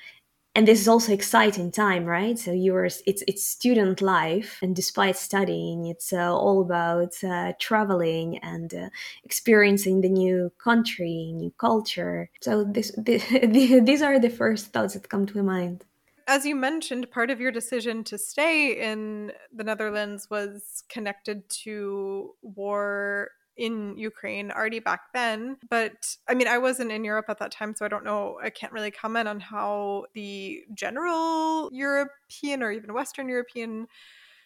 And 0.54 0.68
this 0.68 0.80
is 0.80 0.86
also 0.86 1.12
exciting 1.12 1.72
time, 1.72 2.04
right? 2.04 2.38
So 2.38 2.52
you're 2.52 2.84
it's 2.84 3.02
it's 3.06 3.44
student 3.44 4.02
life, 4.02 4.58
and 4.62 4.76
despite 4.76 5.16
studying, 5.16 5.86
it's 5.86 6.12
uh, 6.12 6.32
all 6.32 6.60
about 6.60 7.14
uh, 7.24 7.54
traveling 7.58 8.38
and 8.38 8.72
uh, 8.72 8.88
experiencing 9.24 10.02
the 10.02 10.10
new 10.10 10.52
country, 10.62 11.32
new 11.34 11.52
culture. 11.58 12.30
So 12.42 12.62
this, 12.62 12.92
this 12.96 13.24
these 13.88 14.02
are 14.02 14.20
the 14.20 14.30
first 14.30 14.66
thoughts 14.66 14.94
that 14.94 15.08
come 15.08 15.26
to 15.26 15.36
my 15.38 15.42
mind 15.42 15.84
as 16.26 16.44
you 16.46 16.54
mentioned, 16.54 17.10
part 17.10 17.30
of 17.30 17.40
your 17.40 17.52
decision 17.52 18.04
to 18.04 18.18
stay 18.18 18.72
in 18.72 19.32
the 19.52 19.64
Netherlands 19.64 20.28
was 20.30 20.84
connected 20.88 21.48
to 21.50 22.34
war 22.42 23.30
in 23.56 23.96
Ukraine 23.96 24.50
already 24.50 24.80
back 24.80 25.12
then. 25.12 25.56
But 25.70 26.16
I 26.28 26.34
mean, 26.34 26.48
I 26.48 26.58
wasn't 26.58 26.90
in 26.90 27.04
Europe 27.04 27.26
at 27.28 27.38
that 27.38 27.52
time, 27.52 27.74
so 27.76 27.84
I 27.84 27.88
don't 27.88 28.04
know. 28.04 28.38
I 28.42 28.50
can't 28.50 28.72
really 28.72 28.90
comment 28.90 29.28
on 29.28 29.40
how 29.40 30.06
the 30.14 30.64
general 30.74 31.70
European 31.72 32.62
or 32.62 32.72
even 32.72 32.92
Western 32.94 33.28
European 33.28 33.86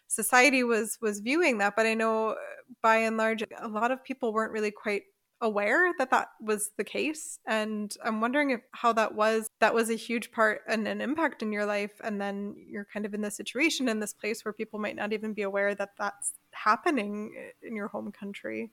society 0.08 0.64
was 0.64 0.98
was 1.02 1.20
viewing 1.20 1.58
that 1.58 1.76
but 1.76 1.84
i 1.84 1.92
know 1.92 2.34
by 2.82 2.96
and 2.96 3.18
large 3.18 3.44
a 3.58 3.68
lot 3.68 3.90
of 3.90 4.02
people 4.02 4.32
weren't 4.32 4.52
really 4.52 4.70
quite 4.70 5.02
aware 5.40 5.92
that 5.98 6.10
that 6.10 6.28
was 6.40 6.70
the 6.76 6.84
case 6.84 7.38
and 7.46 7.96
i'm 8.04 8.20
wondering 8.20 8.50
if 8.50 8.60
how 8.72 8.92
that 8.92 9.14
was 9.14 9.48
that 9.60 9.72
was 9.72 9.88
a 9.88 9.94
huge 9.94 10.32
part 10.32 10.62
and 10.66 10.88
an 10.88 11.00
impact 11.00 11.42
in 11.42 11.52
your 11.52 11.64
life 11.64 11.92
and 12.02 12.20
then 12.20 12.54
you're 12.68 12.86
kind 12.92 13.06
of 13.06 13.14
in 13.14 13.20
this 13.20 13.36
situation 13.36 13.88
in 13.88 14.00
this 14.00 14.12
place 14.12 14.44
where 14.44 14.52
people 14.52 14.80
might 14.80 14.96
not 14.96 15.12
even 15.12 15.32
be 15.32 15.42
aware 15.42 15.74
that 15.74 15.90
that's 15.96 16.34
happening 16.50 17.32
in 17.62 17.76
your 17.76 17.88
home 17.88 18.10
country 18.10 18.70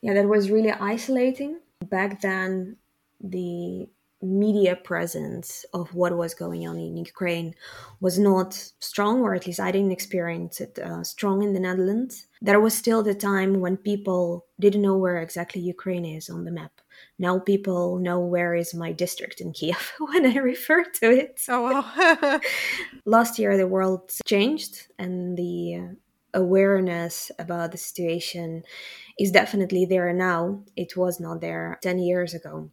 yeah 0.00 0.14
that 0.14 0.26
was 0.26 0.50
really 0.50 0.72
isolating 0.72 1.58
back 1.90 2.20
then 2.22 2.76
the 3.20 3.86
media 4.22 4.74
presence 4.74 5.64
of 5.72 5.94
what 5.94 6.16
was 6.16 6.34
going 6.34 6.66
on 6.66 6.78
in 6.78 6.96
Ukraine 6.96 7.54
was 8.00 8.18
not 8.18 8.54
strong, 8.80 9.20
or 9.20 9.34
at 9.34 9.46
least 9.46 9.60
I 9.60 9.70
didn't 9.70 9.92
experience 9.92 10.60
it 10.60 10.78
uh, 10.78 11.04
strong 11.04 11.42
in 11.42 11.52
the 11.52 11.60
Netherlands. 11.60 12.26
There 12.40 12.60
was 12.60 12.76
still 12.76 13.02
the 13.02 13.14
time 13.14 13.60
when 13.60 13.76
people 13.76 14.46
didn't 14.60 14.82
know 14.82 14.96
where 14.96 15.18
exactly 15.18 15.60
Ukraine 15.60 16.04
is 16.04 16.30
on 16.30 16.44
the 16.44 16.50
map. 16.50 16.80
Now 17.18 17.38
people 17.38 17.98
know 17.98 18.20
where 18.20 18.54
is 18.54 18.74
my 18.74 18.92
district 18.92 19.40
in 19.40 19.52
Kiev 19.52 19.92
when 19.98 20.26
I 20.26 20.36
refer 20.36 20.84
to 21.00 21.10
it. 21.10 21.40
Oh, 21.48 21.62
wow. 21.62 22.40
Last 23.04 23.38
year, 23.38 23.56
the 23.56 23.66
world 23.66 24.12
changed 24.26 24.88
and 24.98 25.36
the 25.36 25.96
awareness 26.34 27.30
about 27.38 27.72
the 27.72 27.78
situation 27.78 28.62
is 29.18 29.30
definitely 29.32 29.84
there 29.86 30.12
now. 30.12 30.62
It 30.76 30.96
was 30.96 31.18
not 31.20 31.40
there 31.40 31.78
10 31.82 31.98
years 31.98 32.34
ago 32.34 32.70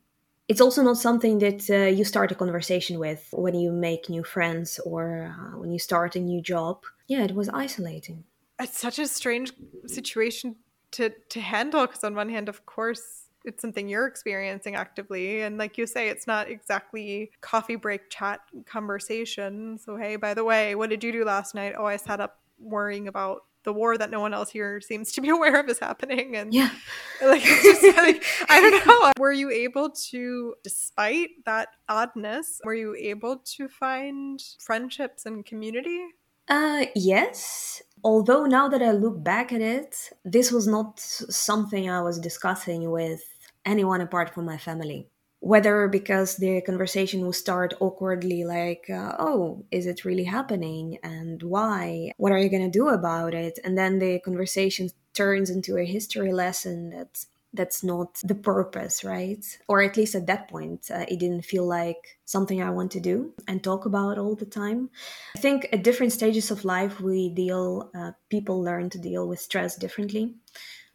it's 0.48 0.62
also 0.62 0.84
not 0.84 0.98
something 0.98 1.40
that 1.40 1.70
uh, 1.70 1.88
you 1.88 2.04
start 2.04 2.32
a 2.32 2.36
conversation 2.36 3.00
with 3.00 3.28
when 3.34 3.56
you 3.56 3.72
make 3.72 4.10
new 4.10 4.24
friends 4.24 4.80
or 4.86 5.34
uh, 5.36 5.58
when 5.58 5.72
you 5.72 5.80
start 5.80 6.16
a 6.16 6.20
new 6.20 6.42
job. 6.42 6.84
Yeah, 7.08 7.24
it 7.24 7.34
was 7.34 7.50
isolating. 7.50 8.26
It's 8.60 8.80
such 8.80 9.00
a 9.00 9.08
strange 9.08 9.54
situation 9.86 10.56
to 10.92 11.12
to 11.30 11.42
handle 11.42 11.86
because 11.86 12.04
on 12.04 12.16
one 12.16 12.30
hand, 12.30 12.50
of 12.50 12.66
course, 12.66 13.30
it's 13.44 13.62
something 13.62 13.88
you're 13.88 14.08
experiencing 14.08 14.76
actively, 14.76 15.42
and 15.42 15.58
like 15.58 15.78
you 15.78 15.86
say, 15.88 16.10
it's 16.10 16.28
not 16.28 16.50
exactly 16.50 17.32
coffee 17.42 17.76
break 17.76 18.10
chat 18.10 18.40
conversation. 18.66 19.78
So 19.78 19.98
hey, 19.98 20.16
by 20.16 20.34
the 20.34 20.44
way, 20.44 20.76
what 20.76 20.90
did 20.90 21.04
you 21.04 21.12
do 21.12 21.26
last 21.26 21.54
night? 21.56 21.76
Oh, 21.78 21.86
I 21.86 21.98
sat 21.98 22.20
up 22.20 22.40
worrying 22.60 23.08
about 23.08 23.42
the 23.66 23.74
war 23.74 23.98
that 23.98 24.10
no 24.10 24.22
one 24.22 24.34
else 24.34 24.50
here 24.50 24.80
seems 24.80 25.12
to 25.12 25.22
be 25.22 25.30
aware 25.38 25.60
of 25.60 25.68
is 25.68 25.80
happening. 25.80 26.38
And 26.38 26.54
yeah. 26.54 26.70
like 27.22 27.42
it's 27.44 27.82
just 27.82 27.98
like 27.98 28.24
i 28.50 28.62
don't 28.62 28.86
know. 28.86 29.12
Were 29.20 29.34
you 29.34 29.50
able 29.50 29.90
to 29.90 30.56
despite 30.64 31.30
that 31.46 31.70
oddness 31.90 32.62
were 32.64 32.76
you 32.76 32.96
able 32.96 33.38
to 33.58 33.68
find 33.68 34.42
friendships 34.60 35.26
and 35.26 35.46
community? 35.46 36.06
Uh 36.48 36.86
yes 36.96 37.82
although 38.10 38.46
now 38.46 38.66
that 38.70 38.84
i 38.90 38.92
look 38.92 39.18
back 39.32 39.48
at 39.52 39.62
it 39.62 39.92
this 40.24 40.52
was 40.52 40.66
not 40.76 41.00
something 41.00 41.90
i 41.90 42.02
was 42.02 42.28
discussing 42.30 42.82
with 42.90 43.24
anyone 43.66 44.02
apart 44.02 44.34
from 44.34 44.46
my 44.46 44.58
family. 44.58 45.08
Whether 45.40 45.88
because 45.88 46.38
the 46.38 46.62
conversation 46.62 47.22
will 47.22 47.34
start 47.34 47.76
awkwardly 47.80 48.46
like 48.46 48.90
uh, 48.90 49.16
oh 49.20 49.64
is 49.70 49.86
it 49.86 50.06
really 50.06 50.24
happening? 50.24 50.98
And 51.04 51.44
why? 51.44 52.12
What 52.18 52.32
are 52.32 52.40
you 52.40 52.50
going 52.50 52.72
to 52.72 52.80
do 52.80 52.88
about 52.90 53.34
it? 53.34 53.60
And 53.64 53.78
then 53.78 54.00
the 54.00 54.20
conversation 54.20 54.90
turns 55.14 55.50
into 55.50 55.78
a 55.78 55.86
history 55.86 56.32
lesson 56.32 56.90
that's 56.90 57.28
that's 57.56 57.84
not 57.84 58.20
the 58.24 58.36
purpose 58.36 59.04
right 59.04 59.44
or 59.68 59.82
at 59.82 59.98
least 59.98 60.16
at 60.16 60.28
that 60.28 60.48
point 60.50 60.90
uh, 60.92 61.06
it 61.08 61.20
didn't 61.20 61.44
feel 61.44 61.66
like 61.66 62.18
something 62.26 62.62
i 62.62 62.70
want 62.70 62.92
to 62.92 63.00
do 63.00 63.34
and 63.48 63.64
talk 63.64 63.86
about 63.86 64.18
all 64.18 64.36
the 64.36 64.46
time 64.46 64.90
i 65.36 65.40
think 65.40 65.68
at 65.72 65.84
different 65.84 66.12
stages 66.12 66.52
of 66.52 66.66
life 66.66 67.00
we 67.00 67.30
deal 67.30 67.90
uh, 67.96 68.12
people 68.30 68.62
learn 68.62 68.90
to 68.90 69.00
deal 69.00 69.28
with 69.28 69.40
stress 69.40 69.76
differently 69.76 70.34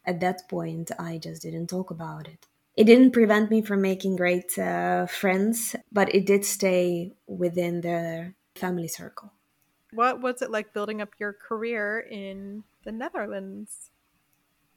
at 0.05 0.19
that 0.19 0.47
point 0.49 0.91
i 0.99 1.17
just 1.17 1.41
didn't 1.41 1.67
talk 1.67 1.91
about 1.91 2.27
it 2.27 2.47
it 2.75 2.85
didn't 2.85 3.11
prevent 3.11 3.51
me 3.51 3.61
from 3.61 3.81
making 3.81 4.15
great 4.15 4.57
uh, 4.57 5.05
friends, 5.05 5.75
but 5.91 6.13
it 6.15 6.25
did 6.25 6.45
stay 6.45 7.13
within 7.27 7.81
the 7.81 8.33
family 8.55 8.87
circle. 8.87 9.33
What 9.93 10.21
was 10.21 10.41
it 10.41 10.49
like 10.49 10.73
building 10.73 11.01
up 11.01 11.09
your 11.19 11.33
career 11.33 11.99
in 11.99 12.63
the 12.85 12.93
Netherlands? 12.93 13.91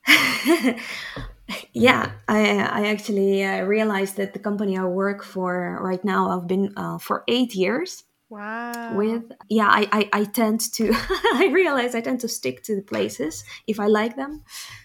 yeah, 1.75 2.13
I, 2.29 2.59
I 2.59 2.87
actually 2.87 3.43
uh, 3.43 3.65
realized 3.65 4.17
that 4.17 4.33
the 4.33 4.39
company 4.39 4.79
I 4.79 4.85
work 4.85 5.25
for 5.25 5.79
right 5.83 6.05
now, 6.05 6.31
I've 6.31 6.47
been 6.47 6.73
uh, 6.77 6.99
for 6.99 7.25
eight 7.29 7.55
years. 7.55 8.05
Wow. 8.31 8.97
With 8.97 9.31
yeah, 9.49 9.69
I, 9.69 9.89
I, 9.93 10.21
I 10.21 10.25
tend 10.25 10.61
to 10.75 10.93
I 11.35 11.51
realize 11.53 11.95
I 11.95 12.01
tend 12.01 12.21
to 12.21 12.29
stick 12.29 12.63
to 12.65 12.77
the 12.77 12.83
places 12.83 13.45
if 13.67 13.79
I 13.79 13.87
like 13.87 14.17
them. 14.17 14.45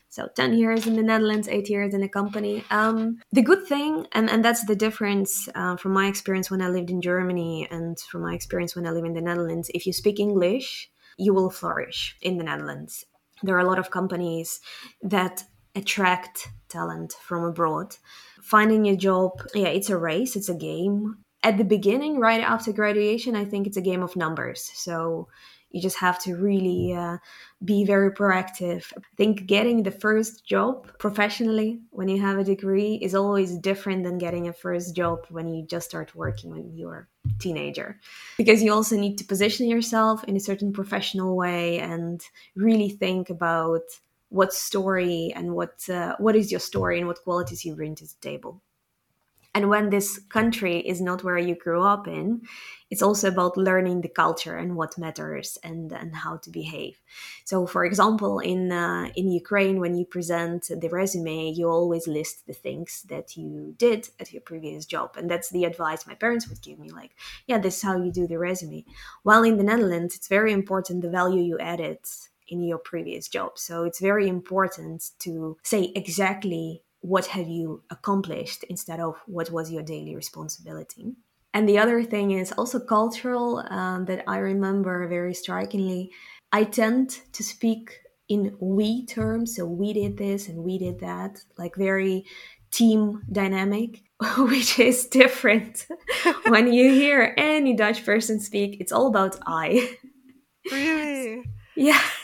So 0.10 0.28
10 0.36 0.56
years 0.56 0.88
in 0.88 0.96
the 0.96 1.04
Netherlands, 1.04 1.48
eight 1.48 1.70
years 1.70 1.94
in 1.94 2.02
a 2.02 2.10
company. 2.10 2.64
Um, 2.72 3.20
the 3.32 3.44
good 3.44 3.68
thing, 3.68 4.08
and, 4.12 4.28
and 4.28 4.44
that's 4.44 4.66
the 4.66 4.76
difference 4.76 5.48
uh, 5.54 5.78
from 5.78 5.94
my 5.94 6.08
experience 6.08 6.50
when 6.50 6.64
I 6.64 6.70
lived 6.70 6.90
in 6.90 7.00
Germany 7.02 7.68
and 7.70 7.98
from 8.00 8.24
my 8.24 8.34
experience 8.34 8.76
when 8.76 8.88
I 8.88 8.92
live 8.92 9.06
in 9.06 9.14
the 9.14 9.22
Netherlands, 9.22 9.70
if 9.74 9.86
you 9.86 9.94
speak 9.94 10.20
English, 10.20 10.90
you 11.18 11.34
will 11.34 11.52
flourish 11.52 12.18
in 12.22 12.38
the 12.38 12.44
Netherlands. 12.44 13.06
There 13.44 13.56
are 13.56 13.60
a 13.60 13.68
lot 13.68 13.78
of 13.78 13.92
companies 13.92 14.60
that 15.04 15.44
attract 15.76 16.50
talent 16.68 17.14
from 17.22 17.44
abroad. 17.44 17.96
Finding 18.42 18.88
a 18.88 18.96
job, 18.96 19.44
yeah, 19.54 19.68
it's 19.68 19.90
a 19.90 19.98
race, 19.98 20.36
it's 20.36 20.50
a 20.50 20.56
game. 20.56 21.18
At 21.44 21.58
the 21.58 21.64
beginning, 21.64 22.20
right 22.20 22.42
after 22.42 22.74
graduation, 22.74 23.36
I 23.36 23.46
think 23.46 23.68
it's 23.68 23.78
a 23.78 23.82
game 23.82 24.04
of 24.04 24.16
numbers. 24.16 24.70
So 24.74 25.30
you 25.72 25.82
just 25.82 25.98
have 25.98 26.20
to 26.24 26.36
really 26.36 26.94
uh, 26.94 27.18
be 27.64 27.86
very 27.86 28.12
proactive. 28.12 28.92
I 28.98 29.02
think 29.16 29.46
getting 29.46 29.84
the 29.84 29.92
first 29.92 30.46
job 30.46 30.98
professionally 30.98 31.82
when 31.92 32.08
you 32.08 32.20
have 32.22 32.40
a 32.40 32.44
degree 32.44 32.96
is 32.96 33.14
always 33.14 33.58
different 33.58 34.04
than 34.04 34.18
getting 34.18 34.48
a 34.48 34.54
first 34.54 34.96
job 34.96 35.20
when 35.30 35.48
you 35.48 35.66
just 35.66 35.90
start 35.90 36.16
working 36.16 36.52
when 36.52 36.76
you're 36.76 37.08
a 37.28 37.40
teenager 37.40 38.00
because 38.38 38.64
you 38.64 38.74
also 38.74 38.98
need 38.98 39.18
to 39.18 39.26
position 39.26 39.68
yourself 39.68 40.24
in 40.24 40.36
a 40.36 40.40
certain 40.40 40.74
professional 40.74 41.36
way 41.36 41.80
and 41.80 42.22
really 42.56 42.90
think 42.90 43.30
about 43.30 43.82
what 44.30 44.54
story 44.54 45.34
and 45.36 45.56
what 45.56 45.88
uh, 45.90 46.16
what 46.20 46.36
is 46.36 46.52
your 46.52 46.60
story 46.60 46.98
and 47.00 47.08
what 47.08 47.24
qualities 47.24 47.66
you 47.66 47.76
bring 47.76 47.96
to 47.96 48.06
the 48.06 48.16
table 48.22 48.62
and 49.56 49.68
when 49.68 49.90
this 49.90 50.20
country 50.30 50.78
is 50.78 51.02
not 51.02 51.24
where 51.24 51.38
you 51.38 51.56
grew 51.56 51.82
up 51.82 52.08
in, 52.08 52.44
it's 52.92 53.02
also 53.02 53.30
about 53.30 53.58
learning 53.58 54.02
the 54.02 54.08
culture 54.08 54.56
and 54.56 54.76
what 54.76 54.98
matters 54.98 55.58
and, 55.64 55.92
and 55.92 56.16
how 56.16 56.38
to 56.38 56.52
behave. 56.52 57.02
So, 57.46 57.66
for 57.66 57.84
example, 57.84 58.40
in 58.40 58.72
uh, 58.72 59.10
in 59.16 59.32
Ukraine, 59.32 59.80
when 59.80 59.96
you 59.96 60.06
present 60.06 60.70
the 60.70 60.90
resume, 60.90 61.50
you 61.50 61.68
always 61.68 62.08
list 62.08 62.46
the 62.46 62.54
things 62.54 63.04
that 63.10 63.36
you 63.38 63.74
did 63.78 64.10
at 64.20 64.32
your 64.32 64.42
previous 64.42 64.86
job, 64.86 65.16
and 65.18 65.30
that's 65.30 65.50
the 65.50 65.66
advice 65.66 66.06
my 66.06 66.16
parents 66.16 66.48
would 66.48 66.62
give 66.62 66.78
me. 66.78 66.92
Like, 66.92 67.16
yeah, 67.48 67.58
this 67.58 67.78
is 67.78 67.84
how 67.84 67.98
you 67.98 68.12
do 68.12 68.28
the 68.28 68.38
resume. 68.38 68.86
While 69.24 69.44
in 69.44 69.58
the 69.58 69.64
Netherlands, 69.64 70.16
it's 70.16 70.28
very 70.28 70.54
important 70.54 71.02
the 71.02 71.10
value 71.10 71.42
you 71.42 71.58
added 71.58 72.00
in 72.50 72.64
your 72.64 72.78
previous 72.78 73.28
job. 73.28 73.58
So 73.58 73.84
it's 73.84 74.00
very 74.00 74.28
important 74.28 75.12
to 75.20 75.58
say 75.64 75.92
exactly 75.96 76.84
what 77.02 77.28
have 77.28 77.48
you 77.48 77.84
accomplished 77.90 78.64
instead 78.70 79.00
of 79.00 79.16
what 79.26 79.52
was 79.52 79.72
your 79.72 79.84
daily 79.84 80.16
responsibility. 80.16 81.14
And 81.54 81.68
the 81.68 81.80
other 81.80 82.04
thing 82.04 82.32
is 82.32 82.52
also 82.52 82.80
cultural 82.80 83.60
um, 83.70 84.06
that 84.06 84.24
I 84.28 84.38
remember 84.38 85.08
very 85.08 85.34
strikingly. 85.34 86.12
I 86.52 86.64
tend 86.64 87.20
to 87.34 87.44
speak 87.44 88.00
in 88.28 88.56
we 88.60 89.06
terms, 89.06 89.56
so 89.56 89.66
we 89.66 89.94
did 89.94 90.18
this 90.18 90.48
and 90.48 90.64
we 90.64 90.78
did 90.78 91.00
that, 91.00 91.44
like 91.58 91.76
very 91.76 92.26
team 92.72 93.24
dynamic, 93.32 94.04
which 94.38 94.78
is 94.78 95.08
different 95.08 95.88
when 96.48 96.72
you 96.72 96.94
hear 96.94 97.34
any 97.38 97.76
Dutch 97.76 98.06
person 98.06 98.40
speak. 98.40 98.78
It's 98.80 98.92
all 98.92 99.08
about 99.08 99.40
I. 99.48 99.98
Really? 100.72 101.44
Yeah. 101.76 102.02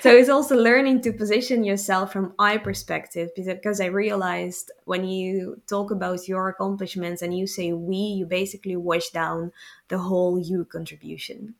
so 0.00 0.16
it's 0.16 0.28
also 0.28 0.56
learning 0.56 1.02
to 1.02 1.12
position 1.12 1.64
yourself 1.64 2.12
from 2.12 2.34
I 2.38 2.56
perspective 2.56 3.30
because 3.36 3.80
I 3.80 3.86
realized 3.86 4.70
when 4.84 5.04
you 5.04 5.60
talk 5.68 5.90
about 5.90 6.28
your 6.28 6.48
accomplishments 6.48 7.22
and 7.22 7.36
you 7.36 7.46
say 7.46 7.72
we, 7.72 7.96
you 7.96 8.26
basically 8.26 8.76
wash 8.76 9.10
down 9.10 9.52
the 9.88 9.98
whole 9.98 10.38
you 10.38 10.64
contribution. 10.64 11.54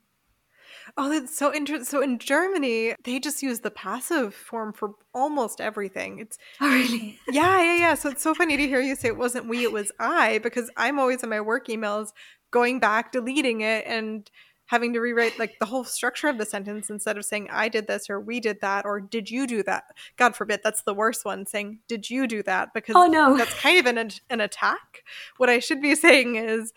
Oh, 0.96 1.08
that's 1.08 1.36
so 1.36 1.54
interesting. 1.54 1.84
So 1.84 2.02
in 2.02 2.18
Germany, 2.18 2.94
they 3.04 3.18
just 3.20 3.42
use 3.42 3.60
the 3.60 3.70
passive 3.70 4.34
form 4.34 4.72
for 4.72 4.94
almost 5.14 5.60
everything. 5.60 6.18
It's 6.18 6.38
oh, 6.60 6.68
really? 6.68 7.18
Yeah, 7.30 7.62
yeah, 7.62 7.76
yeah. 7.76 7.94
So 7.94 8.10
it's 8.10 8.22
so 8.22 8.34
funny 8.34 8.56
to 8.56 8.66
hear 8.66 8.80
you 8.80 8.96
say 8.96 9.08
it 9.08 9.16
wasn't 9.16 9.48
we, 9.48 9.62
it 9.62 9.72
was 9.72 9.92
I, 9.98 10.38
because 10.38 10.70
I'm 10.76 10.98
always 10.98 11.22
in 11.22 11.30
my 11.30 11.40
work 11.40 11.68
emails 11.68 12.12
going 12.50 12.80
back, 12.80 13.12
deleting 13.12 13.62
it, 13.62 13.84
and 13.86 14.30
having 14.72 14.94
to 14.94 15.00
rewrite 15.00 15.38
like 15.38 15.58
the 15.58 15.66
whole 15.66 15.84
structure 15.84 16.28
of 16.28 16.38
the 16.38 16.46
sentence 16.46 16.88
instead 16.88 17.18
of 17.18 17.26
saying 17.26 17.46
I 17.50 17.68
did 17.68 17.86
this 17.86 18.08
or 18.08 18.18
we 18.18 18.40
did 18.40 18.62
that 18.62 18.86
or 18.86 19.02
did 19.02 19.30
you 19.30 19.46
do 19.46 19.62
that? 19.64 19.84
God 20.16 20.34
forbid, 20.34 20.60
that's 20.64 20.82
the 20.84 20.94
worst 20.94 21.26
one 21.26 21.44
saying 21.44 21.80
did 21.88 22.08
you 22.08 22.26
do 22.26 22.42
that 22.44 22.72
because 22.72 22.96
oh, 22.96 23.06
no. 23.06 23.36
that's 23.36 23.52
kind 23.52 23.78
of 23.78 23.84
an 23.84 24.10
an 24.30 24.40
attack. 24.40 25.04
What 25.36 25.50
I 25.50 25.58
should 25.58 25.82
be 25.82 25.94
saying 26.06 26.36
is 26.36 26.72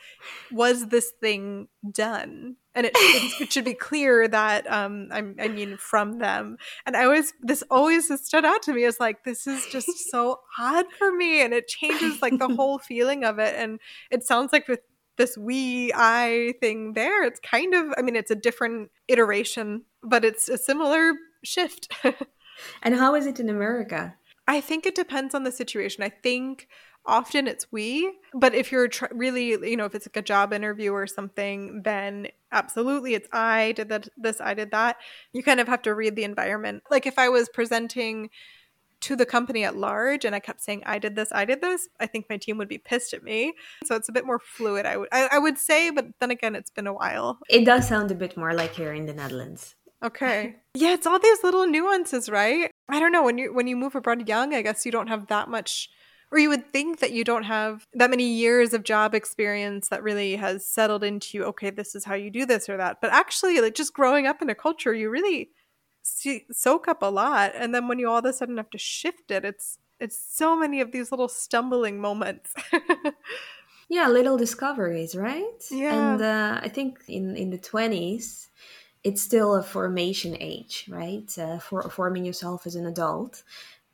was 0.51 0.87
this 0.87 1.13
thing 1.21 1.69
done? 1.89 2.57
and 2.75 2.87
it, 2.87 2.91
it, 3.39 3.53
should 3.53 3.63
be 3.63 3.73
clear 3.73 4.27
that 4.27 4.69
um, 4.69 5.07
I'm, 5.09 5.37
I 5.39 5.47
mean 5.47 5.77
from 5.77 6.19
them. 6.19 6.57
And 6.85 6.97
I 6.97 7.05
always 7.05 7.33
this 7.41 7.63
always 7.71 8.09
has 8.09 8.25
stood 8.25 8.43
out 8.43 8.61
to 8.63 8.73
me 8.73 8.83
as 8.83 8.99
like 8.99 9.23
this 9.23 9.47
is 9.47 9.65
just 9.67 9.87
so 10.11 10.41
odd 10.59 10.85
for 10.99 11.13
me, 11.13 11.41
and 11.41 11.53
it 11.53 11.69
changes 11.69 12.21
like 12.21 12.37
the 12.37 12.49
whole 12.49 12.77
feeling 12.77 13.23
of 13.23 13.39
it. 13.39 13.55
And 13.55 13.79
it 14.11 14.25
sounds 14.25 14.51
like 14.51 14.67
with 14.67 14.81
this 15.17 15.37
we 15.37 15.91
I 15.95 16.53
thing 16.61 16.93
there, 16.93 17.23
it's 17.23 17.39
kind 17.39 17.73
of 17.73 17.93
I 17.97 18.01
mean 18.01 18.15
it's 18.15 18.31
a 18.31 18.35
different 18.35 18.91
iteration, 19.07 19.83
but 20.03 20.25
it's 20.25 20.49
a 20.49 20.57
similar 20.57 21.13
shift. 21.43 21.91
and 22.83 22.95
how 22.95 23.15
is 23.15 23.25
it 23.25 23.39
in 23.39 23.49
America? 23.49 24.15
I 24.47 24.61
think 24.61 24.85
it 24.85 24.95
depends 24.95 25.33
on 25.33 25.43
the 25.43 25.51
situation. 25.51 26.03
I 26.03 26.09
think 26.09 26.67
often 27.07 27.47
it's 27.47 27.71
we 27.71 28.11
but 28.33 28.55
if 28.55 28.71
you're 28.71 28.87
tr- 28.87 29.05
really 29.11 29.49
you 29.49 29.77
know 29.77 29.85
if 29.85 29.93
it's 29.93 30.07
like 30.07 30.17
a 30.17 30.21
job 30.21 30.51
interview 30.51 30.91
or 30.91 31.05
something 31.05 31.81
then 31.83 32.27
absolutely 32.51 33.13
it's 33.13 33.27
i 33.31 33.71
did 33.73 33.89
that 33.89 34.07
this 34.17 34.41
i 34.41 34.53
did 34.53 34.71
that 34.71 34.97
you 35.31 35.43
kind 35.43 35.59
of 35.59 35.67
have 35.67 35.81
to 35.81 35.93
read 35.93 36.15
the 36.15 36.23
environment 36.23 36.81
like 36.89 37.05
if 37.05 37.19
i 37.19 37.29
was 37.29 37.47
presenting 37.49 38.29
to 39.01 39.15
the 39.15 39.25
company 39.25 39.63
at 39.63 39.75
large 39.75 40.25
and 40.25 40.35
i 40.35 40.39
kept 40.39 40.61
saying 40.61 40.81
i 40.85 40.97
did 40.97 41.15
this 41.15 41.31
i 41.31 41.45
did 41.45 41.61
this 41.61 41.87
i 41.99 42.05
think 42.05 42.25
my 42.29 42.37
team 42.37 42.57
would 42.57 42.67
be 42.67 42.77
pissed 42.77 43.13
at 43.13 43.23
me. 43.23 43.53
So 43.85 43.95
it's 43.95 44.09
a 44.09 44.11
bit 44.11 44.25
more 44.25 44.39
fluid 44.39 44.85
i 44.85 44.97
would 44.97 45.09
I, 45.11 45.29
I 45.33 45.39
would 45.39 45.57
say 45.57 45.89
but 45.89 46.05
then 46.19 46.31
again 46.31 46.55
it's 46.55 46.71
been 46.71 46.87
a 46.87 46.93
while. 46.93 47.39
It 47.49 47.65
does 47.65 47.87
sound 47.87 48.11
a 48.11 48.15
bit 48.15 48.37
more 48.37 48.53
like 48.53 48.73
here 48.75 48.93
in 48.93 49.05
the 49.05 49.13
netherlands. 49.13 49.75
Okay. 50.03 50.55
Yeah 50.75 50.93
it's 50.93 51.07
all 51.07 51.19
these 51.19 51.41
little 51.43 51.67
nuances 51.67 52.29
right? 52.29 52.69
I 52.89 52.99
don't 52.99 53.11
know 53.11 53.23
when 53.23 53.37
you 53.37 53.53
when 53.53 53.67
you 53.67 53.77
move 53.77 53.95
abroad 53.95 54.27
young 54.27 54.53
i 54.53 54.61
guess 54.61 54.85
you 54.85 54.91
don't 54.91 55.07
have 55.07 55.27
that 55.27 55.49
much 55.49 55.89
or 56.31 56.39
you 56.39 56.49
would 56.49 56.71
think 56.73 56.99
that 56.99 57.11
you 57.11 57.23
don't 57.23 57.43
have 57.43 57.85
that 57.93 58.09
many 58.09 58.27
years 58.27 58.73
of 58.73 58.83
job 58.83 59.13
experience 59.15 59.89
that 59.89 60.03
really 60.03 60.35
has 60.35 60.67
settled 60.67 61.03
into 61.03 61.37
you, 61.37 61.43
okay 61.45 61.69
this 61.69 61.95
is 61.95 62.05
how 62.05 62.15
you 62.15 62.29
do 62.29 62.45
this 62.45 62.67
or 62.67 62.77
that. 62.77 62.99
But 63.01 63.11
actually 63.11 63.61
like 63.61 63.75
just 63.75 63.93
growing 63.93 64.27
up 64.27 64.41
in 64.41 64.49
a 64.49 64.55
culture 64.55 64.93
you 64.93 65.09
really 65.09 65.51
soak 66.51 66.87
up 66.87 67.01
a 67.01 67.05
lot 67.05 67.51
and 67.55 67.73
then 67.73 67.87
when 67.87 67.99
you 67.99 68.09
all 68.09 68.19
of 68.19 68.25
a 68.25 68.33
sudden 68.33 68.57
have 68.57 68.69
to 68.69 68.77
shift 68.77 69.31
it 69.31 69.43
it's 69.43 69.77
it's 69.99 70.19
so 70.19 70.55
many 70.55 70.81
of 70.81 70.91
these 70.91 71.09
little 71.09 71.29
stumbling 71.29 71.99
moments. 71.99 72.53
Yeah 73.87 74.07
little 74.07 74.35
discoveries 74.35 75.15
right? 75.15 75.61
Yeah. 75.69 75.93
and 75.93 76.21
uh, 76.21 76.59
i 76.63 76.67
think 76.67 76.99
in 77.07 77.35
in 77.35 77.51
the 77.51 77.59
20s 77.59 78.47
it's 79.03 79.21
still 79.21 79.53
a 79.55 79.61
formation 79.61 80.35
age 80.39 80.89
right? 80.89 81.29
Uh, 81.37 81.59
for 81.59 81.83
forming 81.89 82.25
yourself 82.25 82.65
as 82.65 82.75
an 82.75 82.87
adult. 82.87 83.43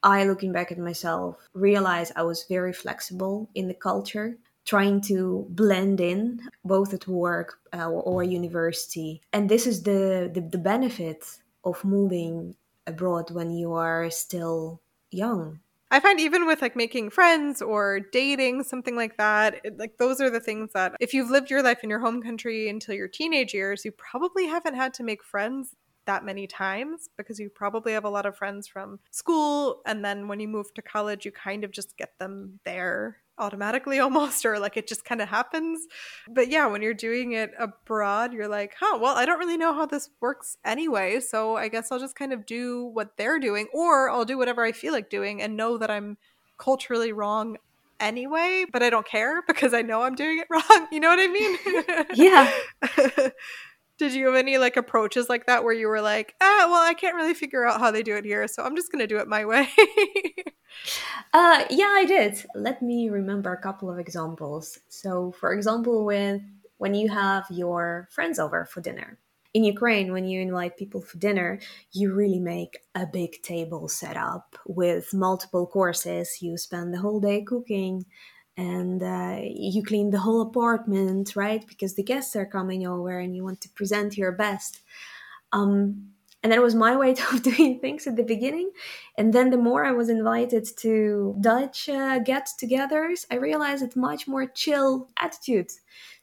I, 0.03 0.23
looking 0.23 0.51
back 0.51 0.71
at 0.71 0.79
myself, 0.79 1.35
realized 1.53 2.13
I 2.15 2.23
was 2.23 2.45
very 2.49 2.73
flexible 2.73 3.49
in 3.53 3.67
the 3.67 3.73
culture, 3.73 4.37
trying 4.65 5.01
to 5.01 5.45
blend 5.49 5.99
in 6.01 6.41
both 6.65 6.93
at 6.93 7.07
work 7.07 7.59
uh, 7.73 7.89
or 7.89 8.23
university. 8.23 9.21
And 9.31 9.47
this 9.47 9.67
is 9.67 9.83
the, 9.83 10.31
the, 10.33 10.41
the 10.41 10.57
benefit 10.57 11.25
of 11.63 11.83
moving 11.83 12.55
abroad 12.87 13.31
when 13.31 13.51
you 13.51 13.73
are 13.73 14.09
still 14.09 14.81
young. 15.11 15.59
I 15.93 15.99
find 15.99 16.21
even 16.21 16.47
with 16.47 16.61
like 16.61 16.77
making 16.77 17.09
friends 17.09 17.61
or 17.61 17.99
dating, 17.99 18.63
something 18.63 18.95
like 18.95 19.17
that, 19.17 19.59
it, 19.65 19.77
like 19.77 19.97
those 19.97 20.21
are 20.21 20.29
the 20.29 20.39
things 20.39 20.71
that 20.73 20.95
if 21.01 21.13
you've 21.13 21.29
lived 21.29 21.49
your 21.49 21.61
life 21.61 21.83
in 21.83 21.89
your 21.89 21.99
home 21.99 22.21
country 22.21 22.69
until 22.69 22.95
your 22.95 23.09
teenage 23.09 23.53
years, 23.53 23.83
you 23.83 23.91
probably 23.91 24.47
haven't 24.47 24.75
had 24.75 24.93
to 24.95 25.03
make 25.03 25.21
friends 25.21 25.75
that 26.05 26.25
many 26.25 26.47
times 26.47 27.09
because 27.17 27.39
you 27.39 27.49
probably 27.49 27.93
have 27.93 28.05
a 28.05 28.09
lot 28.09 28.25
of 28.25 28.35
friends 28.35 28.67
from 28.67 28.99
school 29.11 29.81
and 29.85 30.03
then 30.03 30.27
when 30.27 30.39
you 30.39 30.47
move 30.47 30.73
to 30.73 30.81
college 30.81 31.25
you 31.25 31.31
kind 31.31 31.63
of 31.63 31.71
just 31.71 31.97
get 31.97 32.17
them 32.19 32.59
there 32.65 33.17
automatically 33.37 33.99
almost 34.05 34.45
or 34.45 34.59
like 34.59 34.77
it 34.77 34.87
just 34.87 35.03
kind 35.05 35.21
of 35.21 35.29
happens. 35.29 35.87
But 36.29 36.49
yeah 36.49 36.67
when 36.67 36.81
you're 36.81 36.93
doing 36.93 37.33
it 37.33 37.51
abroad 37.59 38.33
you're 38.33 38.47
like 38.47 38.75
huh 38.79 38.97
well 39.01 39.15
i 39.15 39.25
don't 39.25 39.39
really 39.39 39.57
know 39.57 39.73
how 39.73 39.85
this 39.85 40.09
works 40.19 40.57
anyway 40.63 41.19
so 41.19 41.55
i 41.57 41.67
guess 41.67 41.91
i'll 41.91 41.99
just 41.99 42.15
kind 42.15 42.33
of 42.33 42.45
do 42.45 42.85
what 42.85 43.17
they're 43.17 43.39
doing 43.39 43.67
or 43.73 44.09
i'll 44.09 44.25
do 44.25 44.37
whatever 44.37 44.63
i 44.63 44.71
feel 44.71 44.93
like 44.93 45.09
doing 45.09 45.41
and 45.41 45.55
know 45.57 45.77
that 45.77 45.89
i'm 45.91 46.17
culturally 46.57 47.11
wrong 47.11 47.57
anyway 47.99 48.65
but 48.71 48.81
i 48.83 48.89
don't 48.89 49.07
care 49.07 49.41
because 49.47 49.73
i 49.73 49.81
know 49.81 50.03
i'm 50.03 50.15
doing 50.15 50.39
it 50.39 50.47
wrong. 50.49 50.87
You 50.91 50.99
know 50.99 51.09
what 51.09 51.19
i 51.19 51.27
mean? 51.27 51.57
Yeah 52.13 52.51
did 54.01 54.13
you 54.15 54.25
have 54.25 54.35
any 54.35 54.57
like 54.57 54.77
approaches 54.77 55.29
like 55.29 55.45
that 55.45 55.63
where 55.63 55.73
you 55.73 55.87
were 55.87 56.01
like, 56.01 56.33
ah, 56.41 56.65
well, 56.67 56.81
I 56.81 56.95
can't 56.95 57.15
really 57.15 57.35
figure 57.35 57.67
out 57.67 57.79
how 57.79 57.91
they 57.91 58.01
do 58.01 58.15
it 58.15 58.25
here, 58.25 58.47
so 58.47 58.63
I'm 58.63 58.75
just 58.75 58.91
gonna 58.91 59.05
do 59.05 59.19
it 59.19 59.27
my 59.27 59.45
way? 59.45 59.69
uh, 61.33 61.65
yeah, 61.69 61.91
I 61.91 62.05
did. 62.07 62.43
Let 62.55 62.81
me 62.81 63.09
remember 63.09 63.53
a 63.53 63.61
couple 63.61 63.91
of 63.91 63.99
examples. 63.99 64.79
So, 64.89 65.33
for 65.39 65.53
example, 65.53 66.03
with 66.03 66.41
when 66.79 66.95
you 66.95 67.09
have 67.09 67.45
your 67.51 68.09
friends 68.11 68.39
over 68.39 68.65
for 68.65 68.81
dinner. 68.81 69.19
In 69.53 69.63
Ukraine, 69.63 70.13
when 70.13 70.25
you 70.25 70.41
invite 70.41 70.77
people 70.77 71.01
for 71.01 71.19
dinner, 71.19 71.59
you 71.91 72.11
really 72.11 72.39
make 72.39 72.79
a 72.95 73.05
big 73.05 73.43
table 73.43 73.87
set 73.87 74.17
up 74.17 74.55
with 74.65 75.13
multiple 75.13 75.67
courses. 75.67 76.41
You 76.41 76.57
spend 76.57 76.91
the 76.91 76.99
whole 76.99 77.19
day 77.19 77.43
cooking 77.43 78.05
and 78.61 79.01
uh, 79.01 79.39
you 79.41 79.83
clean 79.83 80.11
the 80.11 80.19
whole 80.19 80.41
apartment, 80.41 81.35
right? 81.35 81.65
Because 81.67 81.95
the 81.95 82.03
guests 82.03 82.35
are 82.35 82.45
coming 82.45 82.85
over 82.85 83.17
and 83.17 83.35
you 83.35 83.43
want 83.43 83.59
to 83.61 83.69
present 83.69 84.17
your 84.17 84.31
best. 84.31 84.81
Um, 85.51 86.11
and 86.43 86.51
that 86.51 86.61
was 86.61 86.75
my 86.75 86.95
way 87.01 87.11
of 87.11 87.41
doing 87.41 87.79
things 87.79 88.05
at 88.05 88.15
the 88.17 88.23
beginning. 88.35 88.69
And 89.17 89.33
then 89.33 89.49
the 89.49 89.57
more 89.69 89.83
I 89.83 89.93
was 89.93 90.09
invited 90.09 90.65
to 90.77 91.35
Dutch 91.41 91.89
uh, 91.89 92.19
get 92.19 92.49
togethers, 92.61 93.25
I 93.31 93.35
realized 93.35 93.83
it's 93.83 93.95
much 93.95 94.27
more 94.27 94.45
chill 94.45 95.09
attitude. 95.19 95.71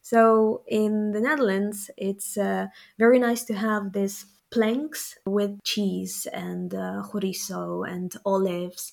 So 0.00 0.62
in 0.66 1.10
the 1.12 1.20
Netherlands, 1.20 1.90
it's 1.96 2.36
uh, 2.38 2.66
very 2.98 3.18
nice 3.18 3.42
to 3.44 3.54
have 3.54 3.92
this 3.92 4.26
planks 4.50 5.18
with 5.26 5.62
cheese 5.64 6.26
and 6.32 6.72
uh, 6.72 7.02
chorizo 7.08 7.86
and 7.86 8.14
olives 8.24 8.92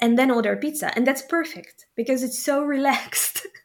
and 0.00 0.18
then 0.18 0.30
order 0.30 0.56
pizza. 0.56 0.96
And 0.96 1.06
that's 1.06 1.22
perfect 1.22 1.86
because 1.94 2.22
it's 2.22 2.38
so 2.38 2.62
relaxed. 2.62 3.46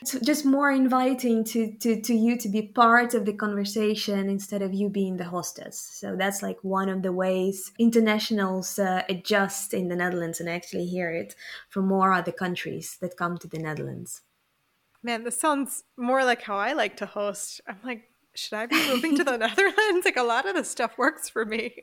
It's 0.00 0.18
just 0.20 0.44
more 0.44 0.70
inviting 0.70 1.44
to, 1.44 1.72
to 1.80 2.00
to 2.00 2.14
you 2.14 2.36
to 2.38 2.48
be 2.48 2.62
part 2.62 3.14
of 3.14 3.24
the 3.26 3.32
conversation 3.32 4.28
instead 4.28 4.62
of 4.62 4.72
you 4.72 4.88
being 4.88 5.16
the 5.16 5.24
hostess. 5.24 5.78
So 5.78 6.16
that's 6.16 6.42
like 6.42 6.58
one 6.62 6.88
of 6.88 7.02
the 7.02 7.12
ways 7.12 7.72
internationals 7.78 8.78
uh, 8.78 9.02
adjust 9.08 9.74
in 9.74 9.88
the 9.88 9.96
netherlands 9.96 10.40
and 10.40 10.48
I 10.48 10.54
actually 10.54 10.86
hear 10.86 11.10
it 11.10 11.34
from 11.68 11.86
more 11.86 12.12
other 12.12 12.32
countries 12.32 12.96
that 13.00 13.16
come 13.16 13.38
to 13.38 13.48
the 13.48 13.58
netherlands. 13.58 14.22
Man 15.02 15.24
this 15.24 15.40
sounds 15.40 15.84
more 15.96 16.24
like 16.24 16.42
how 16.42 16.56
i 16.56 16.72
like 16.72 16.96
to 16.98 17.06
host. 17.06 17.60
I'm 17.66 17.78
like 17.84 18.04
should 18.34 18.54
I 18.54 18.66
be 18.66 18.88
moving 18.88 19.16
to 19.16 19.24
the 19.24 19.36
Netherlands? 19.44 20.04
Like 20.04 20.16
a 20.16 20.22
lot 20.22 20.46
of 20.46 20.54
this 20.54 20.70
stuff 20.70 20.96
works 20.96 21.28
for 21.28 21.44
me. 21.44 21.74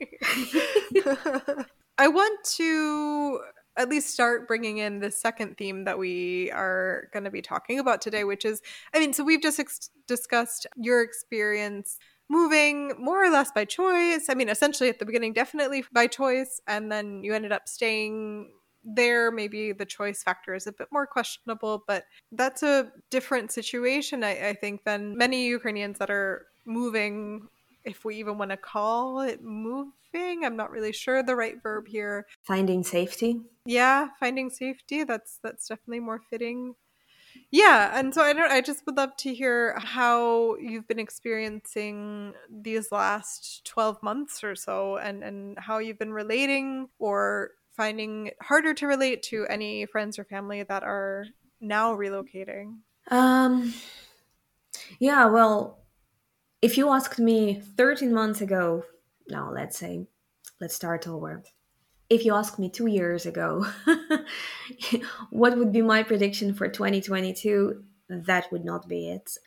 I 1.97 2.07
want 2.07 2.43
to 2.55 3.39
at 3.77 3.89
least 3.89 4.09
start 4.09 4.47
bringing 4.47 4.77
in 4.77 4.99
the 4.99 5.11
second 5.11 5.57
theme 5.57 5.83
that 5.83 5.99
we 5.99 6.49
are 6.51 7.09
going 7.11 7.25
to 7.25 7.31
be 7.31 7.41
talking 7.41 7.79
about 7.79 8.01
today, 8.01 8.23
which 8.23 8.45
is 8.45 8.61
I 8.93 8.99
mean, 8.99 9.13
so 9.13 9.23
we've 9.23 9.41
just 9.41 9.59
ex- 9.59 9.89
discussed 10.07 10.67
your 10.77 11.01
experience 11.01 11.97
moving 12.29 12.93
more 12.97 13.23
or 13.23 13.29
less 13.29 13.51
by 13.51 13.65
choice. 13.65 14.27
I 14.29 14.33
mean, 14.33 14.49
essentially 14.49 14.89
at 14.89 14.99
the 14.99 15.05
beginning, 15.05 15.33
definitely 15.33 15.83
by 15.91 16.07
choice, 16.07 16.61
and 16.67 16.91
then 16.91 17.23
you 17.23 17.33
ended 17.33 17.51
up 17.51 17.67
staying 17.67 18.51
there. 18.83 19.31
Maybe 19.31 19.71
the 19.73 19.85
choice 19.85 20.23
factor 20.23 20.55
is 20.55 20.67
a 20.67 20.71
bit 20.71 20.87
more 20.91 21.05
questionable, 21.05 21.83
but 21.87 22.05
that's 22.31 22.63
a 22.63 22.91
different 23.09 23.51
situation, 23.51 24.23
I, 24.23 24.49
I 24.49 24.53
think, 24.53 24.83
than 24.85 25.17
many 25.17 25.47
Ukrainians 25.47 25.99
that 25.99 26.09
are 26.09 26.47
moving 26.65 27.47
if 27.85 28.05
we 28.05 28.15
even 28.17 28.37
want 28.37 28.51
to 28.51 28.57
call 28.57 29.21
it 29.21 29.43
moving. 29.43 29.93
I'm 30.43 30.55
not 30.55 30.71
really 30.71 30.91
sure 30.91 31.23
the 31.23 31.35
right 31.35 31.61
verb 31.61 31.87
here. 31.87 32.25
Finding 32.43 32.83
safety. 32.83 33.41
Yeah, 33.65 34.09
finding 34.19 34.49
safety. 34.49 35.03
That's 35.03 35.39
that's 35.43 35.67
definitely 35.67 35.99
more 35.99 36.21
fitting. 36.29 36.75
Yeah, 37.51 37.97
and 37.97 38.13
so 38.13 38.21
I 38.21 38.33
don't 38.33 38.51
I 38.51 38.61
just 38.61 38.85
would 38.85 38.97
love 38.97 39.15
to 39.17 39.33
hear 39.33 39.77
how 39.77 40.55
you've 40.55 40.87
been 40.87 40.99
experiencing 40.99 42.33
these 42.49 42.91
last 42.91 43.65
12 43.65 44.01
months 44.01 44.43
or 44.43 44.55
so 44.55 44.97
and 44.97 45.23
and 45.23 45.57
how 45.59 45.79
you've 45.79 45.99
been 45.99 46.13
relating 46.13 46.89
or 46.99 47.51
finding 47.75 48.27
it 48.27 48.37
harder 48.41 48.73
to 48.73 48.87
relate 48.87 49.21
to 49.23 49.45
any 49.47 49.85
friends 49.85 50.17
or 50.17 50.23
family 50.23 50.63
that 50.63 50.83
are 50.83 51.25
now 51.59 51.95
relocating. 51.95 52.77
Um 53.11 53.73
yeah, 54.99 55.25
well, 55.25 55.84
if 56.61 56.77
you 56.77 56.89
asked 56.89 57.19
me 57.19 57.61
13 57.77 58.13
months 58.13 58.41
ago, 58.41 58.83
now 59.29 59.51
let's 59.51 59.77
say, 59.77 60.07
let's 60.59 60.75
start 60.75 61.07
over. 61.07 61.43
If 62.09 62.23
you 62.23 62.35
asked 62.35 62.59
me 62.59 62.69
two 62.69 62.87
years 62.87 63.25
ago, 63.25 63.65
what 65.31 65.57
would 65.57 65.71
be 65.71 65.81
my 65.81 66.03
prediction 66.03 66.53
for 66.53 66.67
2022? 66.67 67.83
That 68.09 68.51
would 68.51 68.63
not 68.63 68.87
be 68.87 69.09
it. 69.09 69.37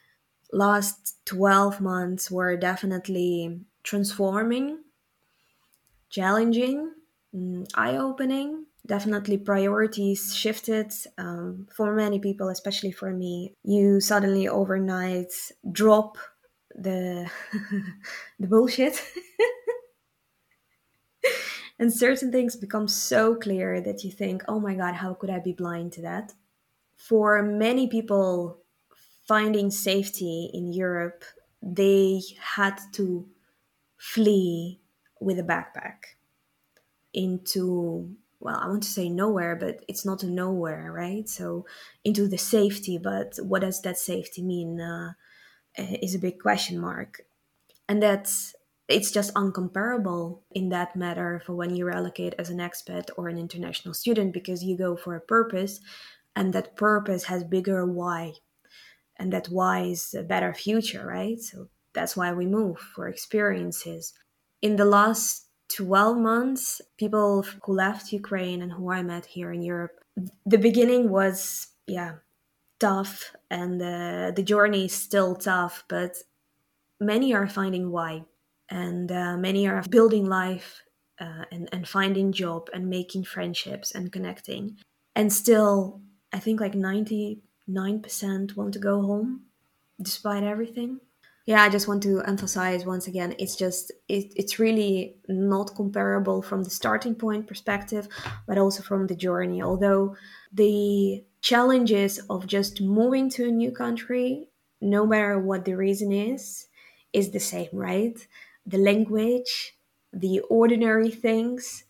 last 0.52 1.16
12 1.26 1.80
months 1.80 2.30
were 2.30 2.56
definitely 2.56 3.60
transforming, 3.82 4.78
challenging, 6.10 6.92
mm, 7.34 7.66
eye 7.74 7.96
opening. 7.96 8.66
Definitely 8.86 9.38
priorities 9.38 10.34
shifted 10.34 10.92
um, 11.18 11.68
for 11.74 11.94
many 11.94 12.18
people, 12.18 12.48
especially 12.48 12.92
for 12.92 13.12
me. 13.12 13.54
You 13.62 14.00
suddenly 14.00 14.48
overnight 14.48 15.32
drop 15.70 16.16
the 16.74 17.30
the 18.38 18.46
bullshit 18.46 19.02
and 21.78 21.92
certain 21.92 22.30
things 22.30 22.56
become 22.56 22.88
so 22.88 23.34
clear 23.34 23.80
that 23.80 24.04
you 24.04 24.10
think 24.10 24.42
oh 24.48 24.60
my 24.60 24.74
god 24.74 24.94
how 24.94 25.14
could 25.14 25.30
i 25.30 25.38
be 25.38 25.52
blind 25.52 25.92
to 25.92 26.02
that 26.02 26.34
for 26.96 27.42
many 27.42 27.86
people 27.88 28.58
finding 29.28 29.70
safety 29.70 30.50
in 30.54 30.72
Europe, 30.72 31.22
they 31.62 32.22
had 32.56 32.80
to 32.94 33.28
flee 33.98 34.80
with 35.20 35.38
a 35.38 35.42
backpack 35.42 36.16
into 37.12 38.16
well, 38.40 38.56
I 38.56 38.68
want 38.68 38.84
to 38.84 38.88
say 38.88 39.08
nowhere, 39.08 39.56
but 39.56 39.84
it's 39.88 40.06
not 40.06 40.22
a 40.22 40.30
nowhere, 40.30 40.92
right? 40.92 41.28
So 41.28 41.66
into 42.04 42.28
the 42.28 42.38
safety, 42.38 42.96
but 42.96 43.36
what 43.42 43.62
does 43.62 43.82
that 43.82 43.98
safety 43.98 44.42
mean? 44.42 44.80
Uh, 44.80 45.14
Uh, 45.78 45.96
is 46.02 46.14
a 46.14 46.18
big 46.18 46.40
question 46.40 46.78
mark, 46.78 47.20
and 47.88 48.02
that's 48.02 48.54
it's 48.88 49.10
just 49.10 49.34
uncomparable 49.34 50.40
in 50.50 50.70
that 50.70 50.96
matter 50.96 51.42
for 51.44 51.54
when 51.54 51.76
you 51.76 51.84
relocate 51.84 52.34
as 52.38 52.48
an 52.48 52.58
expat 52.58 53.10
or 53.18 53.28
an 53.28 53.38
international 53.38 53.92
student 53.92 54.32
because 54.32 54.64
you 54.64 54.78
go 54.78 54.96
for 54.96 55.14
a 55.14 55.20
purpose, 55.20 55.80
and 56.34 56.52
that 56.52 56.76
purpose 56.76 57.24
has 57.24 57.44
bigger 57.44 57.84
why. 57.86 58.34
And 59.16 59.32
that 59.32 59.48
why 59.48 59.82
is 59.82 60.14
a 60.14 60.22
better 60.22 60.54
future 60.54 61.04
right? 61.06 61.40
So 61.40 61.68
that's 61.92 62.16
why 62.16 62.32
we 62.32 62.46
move 62.46 62.78
for 62.78 63.08
experiences. 63.08 64.12
In 64.62 64.76
the 64.76 64.84
last 64.84 65.48
12 65.68 66.16
months 66.16 66.80
people 66.96 67.44
who 67.64 67.72
left 67.72 68.12
ukraine 68.12 68.62
and 68.62 68.72
who 68.72 68.90
i 68.90 69.02
met 69.02 69.26
here 69.26 69.52
in 69.52 69.62
europe 69.62 70.00
the 70.46 70.56
beginning 70.58 71.10
was 71.10 71.68
yeah 71.86 72.14
tough 72.80 73.34
and 73.50 73.80
uh, 73.82 74.30
the 74.34 74.42
journey 74.42 74.86
is 74.86 74.94
still 74.94 75.34
tough 75.34 75.84
but 75.88 76.16
many 77.00 77.34
are 77.34 77.48
finding 77.48 77.90
why 77.90 78.24
and 78.70 79.10
uh, 79.10 79.36
many 79.36 79.66
are 79.66 79.82
building 79.90 80.26
life 80.26 80.82
uh, 81.20 81.44
and, 81.50 81.68
and 81.72 81.88
finding 81.88 82.32
job 82.32 82.68
and 82.72 82.88
making 82.88 83.24
friendships 83.24 83.92
and 83.92 84.12
connecting 84.12 84.76
and 85.16 85.32
still 85.32 86.00
i 86.32 86.38
think 86.38 86.60
like 86.60 86.74
90 86.74 87.42
9% 87.68 88.56
want 88.56 88.72
to 88.72 88.78
go 88.78 89.02
home 89.02 89.42
despite 90.00 90.42
everything. 90.42 91.00
Yeah, 91.48 91.62
I 91.62 91.70
just 91.70 91.88
want 91.88 92.02
to 92.02 92.20
emphasize 92.24 92.84
once 92.84 93.06
again 93.06 93.34
it's 93.38 93.56
just, 93.56 93.90
it, 94.06 94.34
it's 94.36 94.58
really 94.58 95.16
not 95.28 95.74
comparable 95.74 96.42
from 96.42 96.62
the 96.62 96.68
starting 96.68 97.14
point 97.14 97.46
perspective, 97.46 98.06
but 98.46 98.58
also 98.58 98.82
from 98.82 99.06
the 99.06 99.16
journey. 99.16 99.62
Although 99.62 100.14
the 100.52 101.24
challenges 101.40 102.18
of 102.28 102.46
just 102.46 102.82
moving 102.82 103.30
to 103.30 103.48
a 103.48 103.50
new 103.50 103.70
country, 103.70 104.50
no 104.82 105.06
matter 105.06 105.38
what 105.38 105.64
the 105.64 105.74
reason 105.74 106.12
is, 106.12 106.66
is 107.14 107.30
the 107.30 107.40
same, 107.40 107.70
right? 107.72 108.18
The 108.66 108.76
language, 108.76 109.74
the 110.12 110.40
ordinary 110.50 111.10
things, 111.10 111.84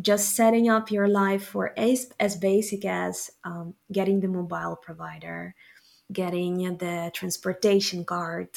just 0.00 0.34
setting 0.34 0.68
up 0.68 0.90
your 0.90 1.06
life 1.06 1.44
for 1.44 1.72
as, 1.78 2.10
as 2.18 2.36
basic 2.36 2.84
as 2.84 3.30
um, 3.44 3.74
getting 3.92 4.18
the 4.18 4.26
mobile 4.26 4.76
provider, 4.82 5.54
getting 6.12 6.58
the 6.78 7.10
transportation 7.14 8.04
card, 8.04 8.48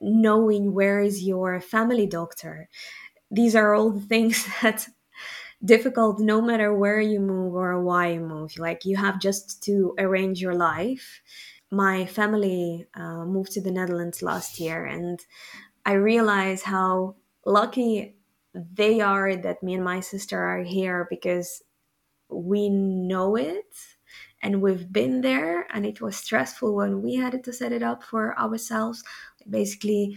knowing 0.00 0.74
where 0.74 1.00
is 1.00 1.24
your 1.24 1.60
family 1.60 2.06
doctor. 2.06 2.68
These 3.30 3.56
are 3.56 3.74
all 3.74 3.90
the 3.90 4.00
things 4.00 4.46
that 4.62 4.88
difficult 5.64 6.20
no 6.20 6.40
matter 6.40 6.74
where 6.74 7.00
you 7.00 7.20
move 7.20 7.54
or 7.54 7.82
why 7.82 8.08
you 8.08 8.20
move. 8.20 8.58
Like 8.58 8.84
you 8.84 8.96
have 8.96 9.20
just 9.20 9.62
to 9.64 9.94
arrange 9.98 10.40
your 10.40 10.54
life. 10.54 11.20
My 11.70 12.06
family 12.06 12.86
uh, 12.94 13.24
moved 13.24 13.52
to 13.52 13.60
the 13.60 13.72
Netherlands 13.72 14.22
last 14.22 14.60
year, 14.60 14.84
and 14.84 15.20
I 15.84 15.94
realize 15.94 16.62
how 16.62 17.16
lucky 17.46 18.16
they 18.54 19.00
are 19.00 19.36
that 19.36 19.62
me 19.62 19.74
and 19.74 19.84
my 19.84 20.00
sister 20.00 20.40
are 20.40 20.62
here 20.62 21.06
because 21.10 21.62
we 22.28 22.68
know 22.70 23.36
it 23.36 23.76
and 24.44 24.62
we've 24.62 24.92
been 24.92 25.22
there 25.22 25.66
and 25.74 25.84
it 25.84 26.00
was 26.00 26.16
stressful 26.16 26.74
when 26.76 27.02
we 27.02 27.16
had 27.16 27.42
to 27.42 27.52
set 27.52 27.72
it 27.72 27.82
up 27.82 28.04
for 28.04 28.38
ourselves 28.38 29.02
basically 29.48 30.16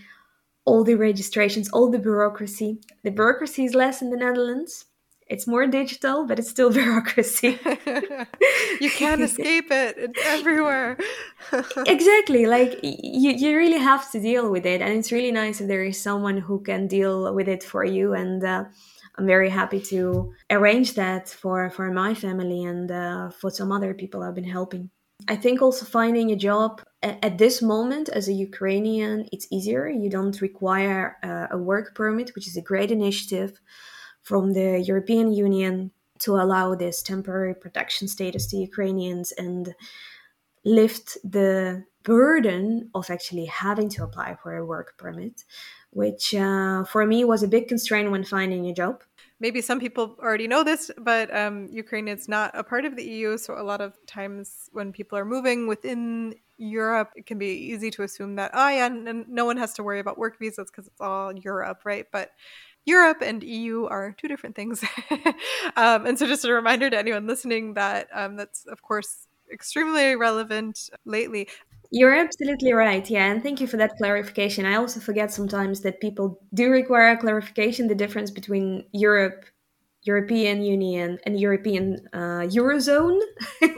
all 0.65 0.83
the 0.83 0.95
registrations 0.95 1.69
all 1.71 1.89
the 1.89 1.97
bureaucracy 1.97 2.79
the 3.03 3.09
bureaucracy 3.09 3.65
is 3.65 3.73
less 3.73 4.01
in 4.01 4.11
the 4.11 4.17
netherlands 4.17 4.85
it's 5.29 5.45
more 5.45 5.67
digital, 5.67 6.25
but 6.25 6.39
it's 6.39 6.49
still 6.49 6.71
bureaucracy. 6.81 7.59
you 8.81 8.89
can't 8.89 9.21
escape 9.21 9.71
it. 9.71 9.95
It's 9.97 10.25
everywhere. 10.25 10.97
exactly. 11.85 12.45
Like 12.45 12.79
you, 12.83 13.31
you 13.31 13.57
really 13.57 13.79
have 13.79 14.09
to 14.11 14.19
deal 14.19 14.49
with 14.49 14.65
it. 14.65 14.81
And 14.81 14.97
it's 14.97 15.11
really 15.11 15.31
nice 15.31 15.61
if 15.61 15.67
there 15.67 15.83
is 15.83 16.01
someone 16.01 16.37
who 16.37 16.61
can 16.61 16.87
deal 16.87 17.33
with 17.33 17.47
it 17.47 17.63
for 17.63 17.83
you. 17.83 18.13
And 18.13 18.43
uh, 18.43 18.65
I'm 19.17 19.25
very 19.25 19.49
happy 19.49 19.79
to 19.81 20.33
arrange 20.51 20.93
that 20.93 21.27
for, 21.27 21.69
for 21.71 21.91
my 21.91 22.13
family 22.13 22.63
and 22.65 22.91
uh, 22.91 23.29
for 23.31 23.49
some 23.49 23.71
other 23.71 23.93
people 23.93 24.21
I've 24.21 24.35
been 24.35 24.43
helping. 24.43 24.91
I 25.27 25.35
think 25.35 25.61
also 25.61 25.85
finding 25.85 26.31
a 26.31 26.35
job 26.35 26.81
at 27.01 27.37
this 27.37 27.61
moment 27.61 28.09
as 28.09 28.27
a 28.27 28.33
Ukrainian, 28.33 29.27
it's 29.31 29.47
easier. 29.51 29.89
You 29.89 30.09
don't 30.09 30.39
require 30.41 31.17
uh, 31.23 31.47
a 31.51 31.57
work 31.57 31.95
permit, 31.95 32.31
which 32.35 32.47
is 32.47 32.55
a 32.55 32.61
great 32.61 32.91
initiative 32.91 33.59
from 34.21 34.53
the 34.53 34.79
European 34.79 35.33
Union 35.33 35.91
to 36.19 36.35
allow 36.35 36.75
this 36.75 37.01
temporary 37.01 37.55
protection 37.55 38.07
status 38.07 38.47
to 38.47 38.57
Ukrainians 38.57 39.31
and 39.31 39.73
lift 40.63 41.17
the 41.23 41.83
burden 42.03 42.89
of 42.93 43.09
actually 43.09 43.45
having 43.45 43.89
to 43.89 44.03
apply 44.03 44.37
for 44.41 44.55
a 44.55 44.65
work 44.65 44.97
permit, 44.97 45.43
which 45.91 46.33
uh, 46.35 46.83
for 46.85 47.05
me 47.05 47.23
was 47.23 47.43
a 47.43 47.47
big 47.47 47.67
constraint 47.67 48.11
when 48.11 48.23
finding 48.23 48.67
a 48.67 48.73
job. 48.73 49.03
Maybe 49.39 49.61
some 49.61 49.79
people 49.79 50.15
already 50.19 50.47
know 50.47 50.63
this, 50.63 50.89
but 50.97 51.33
um, 51.35 51.67
Ukraine 51.71 52.07
is 52.07 52.27
not 52.27 52.51
a 52.55 52.63
part 52.63 52.85
of 52.85 52.95
the 52.95 53.03
EU. 53.03 53.37
So, 53.37 53.53
a 53.55 53.61
lot 53.61 53.81
of 53.81 53.93
times 54.07 54.67
when 54.73 54.91
people 54.91 55.15
are 55.17 55.25
moving 55.25 55.67
within 55.67 56.33
Europe, 56.57 57.11
it 57.15 57.27
can 57.27 57.37
be 57.37 57.51
easy 57.51 57.91
to 57.91 58.03
assume 58.03 58.35
that, 58.37 58.51
oh, 58.55 58.67
yeah, 58.69 58.89
no 58.89 59.45
one 59.45 59.57
has 59.57 59.73
to 59.73 59.83
worry 59.83 59.99
about 59.99 60.17
work 60.17 60.39
visas 60.39 60.71
because 60.71 60.87
it's 60.87 60.99
all 60.99 61.31
Europe, 61.37 61.81
right? 61.85 62.07
But 62.11 62.31
Europe 62.85 63.21
and 63.21 63.43
EU 63.43 63.85
are 63.85 64.15
two 64.17 64.27
different 64.27 64.55
things. 64.55 64.83
um, 65.75 66.07
and 66.07 66.17
so, 66.17 66.25
just 66.25 66.43
a 66.43 66.51
reminder 66.51 66.89
to 66.89 66.97
anyone 66.97 67.27
listening 67.27 67.75
that 67.75 68.07
um, 68.13 68.37
that's, 68.37 68.65
of 68.65 68.81
course, 68.81 69.27
extremely 69.51 70.15
relevant 70.15 70.89
lately. 71.05 71.47
You're 71.91 72.15
absolutely 72.15 72.73
right. 72.73 73.09
Yeah. 73.09 73.31
And 73.31 73.41
thank 73.41 73.61
you 73.61 73.67
for 73.67 73.77
that 73.77 73.95
clarification. 73.97 74.65
I 74.65 74.75
also 74.75 74.99
forget 74.99 75.31
sometimes 75.31 75.81
that 75.81 76.01
people 76.01 76.39
do 76.53 76.69
require 76.69 77.11
a 77.11 77.17
clarification 77.17 77.87
the 77.87 77.95
difference 77.95 78.31
between 78.31 78.85
Europe 78.91 79.45
European 80.07 80.63
Union 80.63 81.19
and 81.25 81.39
European 81.39 82.07
uh, 82.13 82.47
Eurozone. 82.47 83.19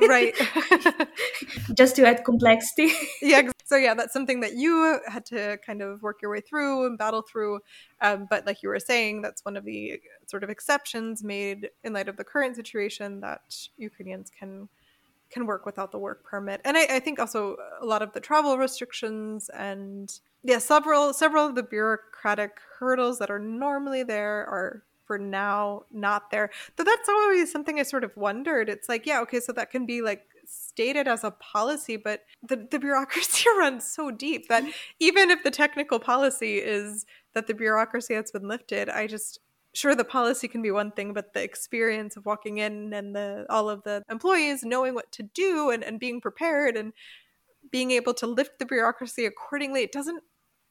right. 0.07 0.35
Just 1.73 1.95
to 1.95 2.05
add 2.05 2.23
complexity. 2.23 2.91
yeah. 3.21 3.49
So, 3.65 3.75
yeah, 3.75 3.95
that's 3.95 4.13
something 4.13 4.39
that 4.41 4.53
you 4.53 4.99
had 5.07 5.25
to 5.27 5.57
kind 5.65 5.81
of 5.81 6.01
work 6.01 6.21
your 6.21 6.31
way 6.31 6.41
through 6.41 6.85
and 6.85 6.97
battle 6.97 7.23
through. 7.23 7.59
Um, 8.01 8.27
but, 8.29 8.45
like 8.45 8.61
you 8.61 8.69
were 8.69 8.79
saying, 8.79 9.21
that's 9.21 9.43
one 9.43 9.57
of 9.57 9.65
the 9.65 9.99
sort 10.27 10.43
of 10.43 10.49
exceptions 10.49 11.23
made 11.23 11.69
in 11.83 11.93
light 11.93 12.07
of 12.07 12.17
the 12.17 12.23
current 12.23 12.55
situation 12.55 13.21
that 13.21 13.41
Ukrainians 13.77 14.29
can 14.37 14.69
can 15.29 15.45
work 15.45 15.65
without 15.65 15.91
the 15.91 15.99
work 15.99 16.23
permit 16.23 16.61
and 16.65 16.77
I, 16.77 16.95
I, 16.95 16.99
think 16.99 17.19
also 17.19 17.55
a 17.81 17.85
lot 17.85 18.01
of 18.01 18.13
the 18.13 18.19
travel 18.19 18.57
restrictions 18.57 19.49
and 19.49 20.11
yeah 20.43 20.57
several 20.57 21.13
several 21.13 21.45
of 21.45 21.55
the 21.55 21.63
bureaucratic 21.63 22.57
hurdles 22.79 23.19
that 23.19 23.29
are 23.29 23.39
normally 23.39 24.03
there 24.03 24.45
are 24.47 24.83
for 25.09 25.17
now 25.17 25.85
not 25.91 26.29
there. 26.29 26.51
But 26.75 26.85
that's 26.85 27.09
always 27.09 27.51
something 27.51 27.79
I 27.79 27.83
sort 27.83 28.03
of 28.03 28.15
wondered. 28.15 28.69
It's 28.69 28.87
like, 28.87 29.07
yeah, 29.07 29.21
okay, 29.21 29.39
so 29.39 29.51
that 29.53 29.71
can 29.71 29.87
be 29.87 30.03
like 30.03 30.21
stated 30.45 31.07
as 31.07 31.23
a 31.23 31.31
policy, 31.31 31.97
but 31.97 32.25
the, 32.47 32.67
the 32.69 32.77
bureaucracy 32.77 33.45
runs 33.57 33.89
so 33.89 34.11
deep 34.11 34.47
that 34.49 34.61
mm-hmm. 34.61 34.71
even 34.99 35.31
if 35.31 35.43
the 35.43 35.49
technical 35.49 35.97
policy 35.97 36.59
is 36.59 37.07
that 37.33 37.47
the 37.47 37.55
bureaucracy 37.55 38.13
has 38.13 38.29
been 38.29 38.47
lifted, 38.47 38.87
I 38.87 39.07
just 39.07 39.39
sure 39.73 39.95
the 39.95 40.03
policy 40.03 40.47
can 40.47 40.61
be 40.61 40.71
one 40.71 40.91
thing, 40.91 41.13
but 41.13 41.33
the 41.33 41.43
experience 41.43 42.17
of 42.17 42.25
walking 42.25 42.57
in 42.57 42.93
and 42.93 43.15
the 43.15 43.45
all 43.49 43.69
of 43.69 43.83
the 43.83 44.03
employees 44.09 44.63
knowing 44.63 44.93
what 44.95 45.11
to 45.13 45.23
do 45.23 45.69
and, 45.69 45.83
and 45.83 45.99
being 45.99 46.21
prepared 46.21 46.75
and 46.75 46.93
being 47.71 47.91
able 47.91 48.13
to 48.15 48.27
lift 48.27 48.59
the 48.59 48.65
bureaucracy 48.65 49.25
accordingly, 49.25 49.83
it 49.83 49.91
doesn't 49.91 50.23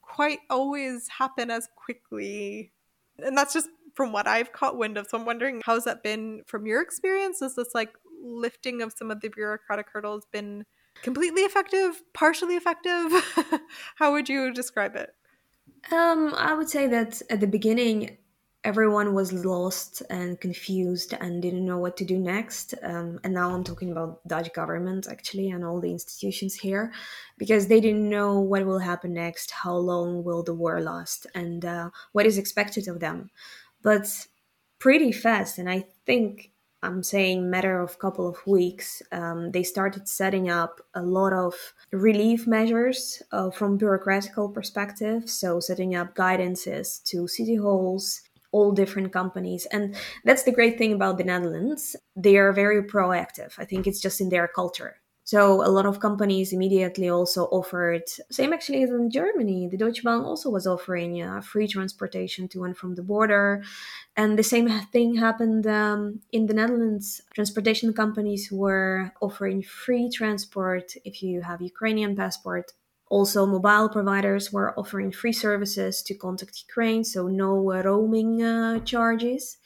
quite 0.02 0.40
always 0.50 1.08
happen 1.08 1.50
as 1.50 1.68
quickly. 1.76 2.72
And 3.18 3.37
that's 3.37 3.54
just 3.54 3.68
from 3.94 4.12
what 4.12 4.26
I've 4.26 4.52
caught 4.52 4.76
wind 4.76 4.96
of. 4.96 5.06
So 5.08 5.18
I'm 5.18 5.26
wondering 5.26 5.61
how's 5.64 5.84
that 5.84 6.02
been 6.02 6.42
from 6.46 6.66
your 6.66 6.80
experience? 6.80 7.42
Is 7.42 7.54
this 7.54 7.74
like 7.74 7.94
lifting 8.22 8.82
of 8.82 8.92
some 8.96 9.11
of 9.11 9.20
the 9.20 9.28
bureaucratic 9.28 9.87
hurdles 9.92 10.24
been 10.32 10.64
completely 11.02 11.42
effective, 11.42 12.02
partially 12.14 12.56
effective? 12.56 13.12
How 13.96 14.12
would 14.12 14.28
you 14.28 14.52
describe 14.52 14.96
it? 14.96 15.11
Um, 15.92 16.34
I 16.37 16.54
would 16.54 16.68
say 16.68 16.87
that 16.88 17.22
at 17.30 17.40
the 17.40 17.46
beginning, 17.46 18.18
everyone 18.64 19.14
was 19.14 19.32
lost 19.32 20.02
and 20.10 20.40
confused 20.40 21.14
and 21.20 21.40
didn't 21.40 21.64
know 21.64 21.78
what 21.78 21.96
to 21.96 22.04
do 22.04 22.18
next. 22.18 22.74
Um, 22.82 23.20
and 23.22 23.32
now 23.32 23.54
I'm 23.54 23.64
talking 23.64 23.92
about 23.92 24.26
Dutch 24.26 24.52
government 24.52 25.06
actually 25.08 25.50
and 25.50 25.64
all 25.64 25.80
the 25.80 25.92
institutions 25.92 26.54
here, 26.54 26.92
because 27.38 27.68
they 27.68 27.80
didn't 27.80 28.08
know 28.08 28.40
what 28.40 28.66
will 28.66 28.80
happen 28.80 29.14
next, 29.14 29.52
how 29.52 29.76
long 29.76 30.24
will 30.24 30.42
the 30.42 30.54
war 30.54 30.80
last, 30.80 31.26
and 31.34 31.64
uh, 31.64 31.90
what 32.12 32.26
is 32.26 32.36
expected 32.36 32.88
of 32.88 33.00
them. 33.00 33.30
But 33.82 34.26
pretty 34.80 35.12
fast, 35.12 35.58
and 35.58 35.70
I 35.70 35.86
think 36.04 36.50
I'm 36.82 37.02
saying 37.02 37.50
matter 37.50 37.80
of 37.80 37.98
couple 37.98 38.28
of 38.28 38.46
weeks, 38.46 39.02
um, 39.10 39.50
they 39.50 39.64
started 39.64 40.08
setting 40.08 40.48
up 40.48 40.80
a 40.94 41.02
lot 41.02 41.32
of 41.32 41.54
relief 41.90 42.46
measures 42.46 43.20
uh, 43.32 43.50
from 43.50 43.78
bureaucratical 43.78 44.54
perspective. 44.54 45.28
So 45.28 45.58
setting 45.58 45.96
up 45.96 46.14
guidances 46.14 47.02
to 47.04 47.26
city 47.26 47.56
halls, 47.56 48.20
all 48.50 48.72
different 48.72 49.12
companies, 49.12 49.66
and 49.66 49.94
that's 50.24 50.44
the 50.44 50.52
great 50.52 50.78
thing 50.78 50.92
about 50.92 51.18
the 51.18 51.24
Netherlands. 51.24 51.96
They 52.16 52.37
are 52.37 52.52
very 52.52 52.82
proactive. 52.82 53.52
I 53.58 53.64
think 53.64 53.87
it's 53.87 54.00
just 54.00 54.20
in 54.20 54.28
their 54.28 54.48
culture. 54.48 55.00
So 55.28 55.62
a 55.62 55.68
lot 55.68 55.84
of 55.84 56.00
companies 56.00 56.54
immediately 56.54 57.11
also 57.11 57.44
offered, 57.58 58.04
same 58.30 58.54
actually 58.54 58.82
as 58.82 58.88
in 58.88 59.11
Germany, 59.11 59.68
the 59.68 59.76
Deutsche 59.76 60.02
Bahn 60.02 60.22
also 60.22 60.48
was 60.48 60.66
offering 60.66 61.20
uh, 61.20 61.42
free 61.42 61.68
transportation 61.68 62.48
to 62.48 62.64
and 62.64 62.74
from 62.74 62.94
the 62.94 63.02
border. 63.02 63.62
And 64.16 64.38
the 64.38 64.42
same 64.42 64.70
thing 64.90 65.16
happened 65.16 65.66
um, 65.66 66.20
in 66.32 66.46
the 66.46 66.54
Netherlands. 66.54 67.20
Transportation 67.34 67.92
companies 67.92 68.48
were 68.50 69.12
offering 69.20 69.62
free 69.62 70.08
transport 70.08 70.94
if 71.04 71.22
you 71.22 71.42
have 71.42 71.61
Ukrainian 71.61 72.16
passport. 72.16 72.72
Also, 73.10 73.46
mobile 73.46 73.88
providers 73.88 74.52
were 74.52 74.78
offering 74.78 75.10
free 75.10 75.32
services 75.32 76.02
to 76.02 76.14
contact 76.14 76.62
Ukraine, 76.68 77.04
so 77.04 77.28
no 77.28 77.72
uh, 77.72 77.82
roaming 77.82 78.42
uh, 78.42 78.80
charges. 78.80 79.58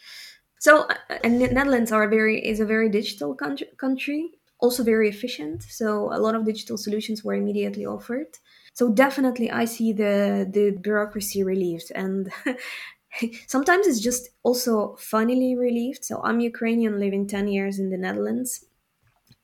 So, 0.61 0.83
uh, 0.83 1.19
and 1.25 1.41
the 1.41 1.49
Netherlands 1.49 1.91
are 1.93 2.09
very 2.09 2.39
is 2.47 2.61
a 2.61 2.67
very 2.67 2.89
digital 2.89 3.35
country 3.35 4.31
also 4.63 4.85
very 4.85 5.09
efficient. 5.09 5.65
So 5.65 6.13
a 6.15 6.19
lot 6.19 6.37
of 6.37 6.47
digital 6.47 6.79
solutions 6.79 7.23
were 7.23 7.35
immediately 7.35 7.85
offered. 7.85 8.39
So 8.73 8.91
definitely 8.91 9.51
I 9.51 9.67
see 9.67 9.93
the 9.93 10.49
the 10.57 10.71
bureaucracy 10.71 11.43
relieved 11.43 11.91
and 11.95 12.33
sometimes 13.55 13.87
it's 13.87 14.01
just 14.01 14.31
also 14.45 14.97
funnily 14.99 15.55
relieved. 15.57 16.05
So 16.05 16.23
I'm 16.23 16.41
Ukrainian 16.41 16.99
living 16.99 17.27
10 17.27 17.49
years 17.49 17.79
in 17.79 17.91
the 17.91 17.99
Netherlands 17.99 18.65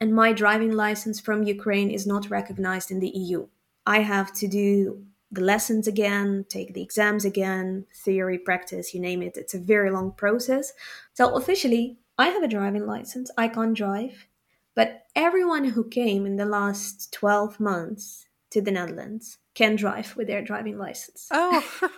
and 0.00 0.14
my 0.14 0.32
driving 0.32 0.72
license 0.72 1.20
from 1.20 1.42
Ukraine 1.42 1.90
is 1.90 2.06
not 2.06 2.30
recognized 2.30 2.90
in 2.92 3.00
the 3.00 3.10
EU. 3.22 3.48
I 3.88 4.00
have 4.00 4.34
to 4.34 4.46
do 4.46 5.02
the 5.32 5.40
lessons 5.40 5.88
again, 5.88 6.44
take 6.50 6.74
the 6.74 6.82
exams 6.82 7.24
again, 7.24 7.86
theory, 8.04 8.38
practice, 8.38 8.92
you 8.92 9.00
name 9.00 9.22
it. 9.22 9.38
It's 9.38 9.54
a 9.54 9.58
very 9.58 9.90
long 9.90 10.12
process. 10.12 10.74
So 11.14 11.34
officially, 11.34 11.96
I 12.18 12.28
have 12.28 12.42
a 12.42 12.48
driving 12.48 12.86
license. 12.86 13.30
I 13.38 13.48
can't 13.48 13.74
drive. 13.74 14.26
But 14.74 15.06
everyone 15.16 15.64
who 15.64 15.88
came 15.88 16.26
in 16.26 16.36
the 16.36 16.44
last 16.44 17.12
12 17.12 17.58
months 17.60 18.26
to 18.50 18.60
the 18.60 18.70
Netherlands 18.70 19.38
can 19.54 19.74
drive 19.74 20.14
with 20.16 20.26
their 20.26 20.42
driving 20.42 20.76
license. 20.76 21.26
Oh. 21.30 21.64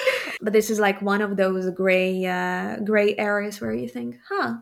but 0.40 0.54
this 0.54 0.70
is 0.70 0.80
like 0.80 1.02
one 1.02 1.20
of 1.20 1.36
those 1.36 1.68
gray 1.70 2.24
uh, 2.24 2.76
gray 2.78 3.14
areas 3.18 3.60
where 3.60 3.74
you 3.74 3.86
think, 3.86 4.18
huh, 4.28 4.54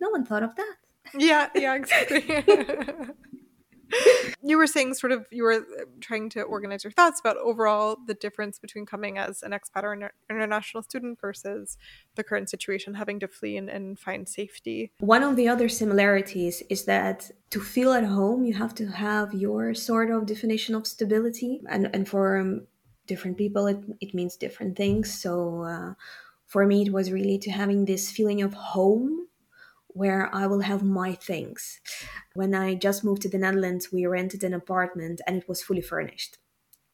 no 0.00 0.10
one 0.10 0.24
thought 0.24 0.42
of 0.42 0.56
that. 0.56 0.74
Yeah, 1.16 1.50
yeah, 1.54 1.74
exactly. 1.76 2.44
you 4.42 4.56
were 4.58 4.66
saying 4.66 4.94
sort 4.94 5.12
of 5.12 5.26
you 5.30 5.42
were 5.42 5.54
uh, 5.54 5.84
trying 6.00 6.28
to 6.30 6.42
organize 6.42 6.84
your 6.84 6.92
thoughts 6.92 7.20
about 7.20 7.36
overall 7.38 7.96
the 8.06 8.14
difference 8.14 8.58
between 8.58 8.86
coming 8.86 9.18
as 9.18 9.42
an 9.42 9.52
expat 9.52 9.82
or 9.82 9.92
an 9.92 10.08
international 10.30 10.82
student 10.82 11.20
versus 11.20 11.78
the 12.16 12.24
current 12.24 12.50
situation 12.50 12.94
having 12.94 13.18
to 13.20 13.28
flee 13.28 13.56
and, 13.56 13.68
and 13.68 13.98
find 13.98 14.28
safety. 14.28 14.92
One 14.98 15.22
of 15.22 15.36
the 15.36 15.48
other 15.48 15.68
similarities 15.68 16.62
is 16.68 16.84
that 16.84 17.30
to 17.50 17.60
feel 17.60 17.92
at 17.92 18.04
home 18.04 18.44
you 18.44 18.54
have 18.54 18.74
to 18.76 18.86
have 18.86 19.32
your 19.32 19.74
sort 19.74 20.10
of 20.10 20.26
definition 20.26 20.74
of 20.74 20.86
stability. 20.86 21.60
And, 21.68 21.90
and 21.94 22.08
for 22.08 22.38
um, 22.38 22.66
different 23.06 23.38
people 23.38 23.66
it, 23.66 23.78
it 24.00 24.14
means 24.14 24.36
different 24.36 24.76
things. 24.76 25.20
So 25.20 25.62
uh, 25.62 25.94
for 26.46 26.66
me 26.66 26.82
it 26.82 26.92
was 26.92 27.12
really 27.12 27.38
to 27.38 27.50
having 27.50 27.84
this 27.84 28.10
feeling 28.10 28.42
of 28.42 28.54
home 28.54 29.28
where 29.94 30.28
I 30.34 30.46
will 30.46 30.60
have 30.60 30.82
my 30.82 31.14
things. 31.14 31.80
When 32.34 32.54
I 32.54 32.74
just 32.74 33.02
moved 33.02 33.22
to 33.22 33.28
the 33.28 33.38
Netherlands, 33.38 33.90
we 33.90 34.04
rented 34.04 34.44
an 34.44 34.52
apartment 34.52 35.22
and 35.26 35.36
it 35.36 35.48
was 35.48 35.62
fully 35.62 35.80
furnished. 35.80 36.38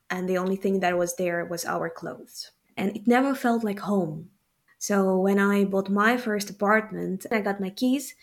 And 0.09 0.29
the 0.29 0.39
only 0.39 0.57
thing 0.57 0.81
that 0.81 0.97
was 0.97 1.17
there 1.17 1.45
was 1.45 1.65
our 1.65 1.91
clothes. 1.91 2.53
And 2.77 2.97
it 2.97 3.07
never 3.07 3.35
felt 3.35 3.65
like 3.65 3.81
home. 3.81 4.31
So 4.79 5.19
when 5.19 5.39
I 5.39 5.65
bought 5.65 5.91
my 5.91 6.17
first 6.17 6.49
apartment, 6.49 7.27
I 7.31 7.41
got 7.41 7.61
my 7.61 7.71
keys. 7.71 8.15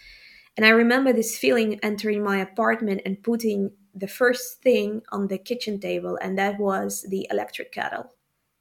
And 0.56 0.66
I 0.66 0.70
remember 0.70 1.14
this 1.14 1.38
feeling 1.38 1.80
entering 1.84 2.24
my 2.24 2.38
apartment 2.38 3.02
and 3.06 3.22
putting 3.22 3.72
the 3.94 4.08
first 4.08 4.62
thing 4.62 5.02
on 5.12 5.28
the 5.28 5.38
kitchen 5.38 5.80
table, 5.80 6.18
and 6.22 6.38
that 6.38 6.60
was 6.60 7.06
the 7.10 7.28
electric 7.30 7.72
kettle. 7.72 8.12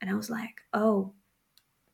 And 0.00 0.10
I 0.10 0.14
was 0.14 0.30
like, 0.30 0.62
oh, 0.72 1.12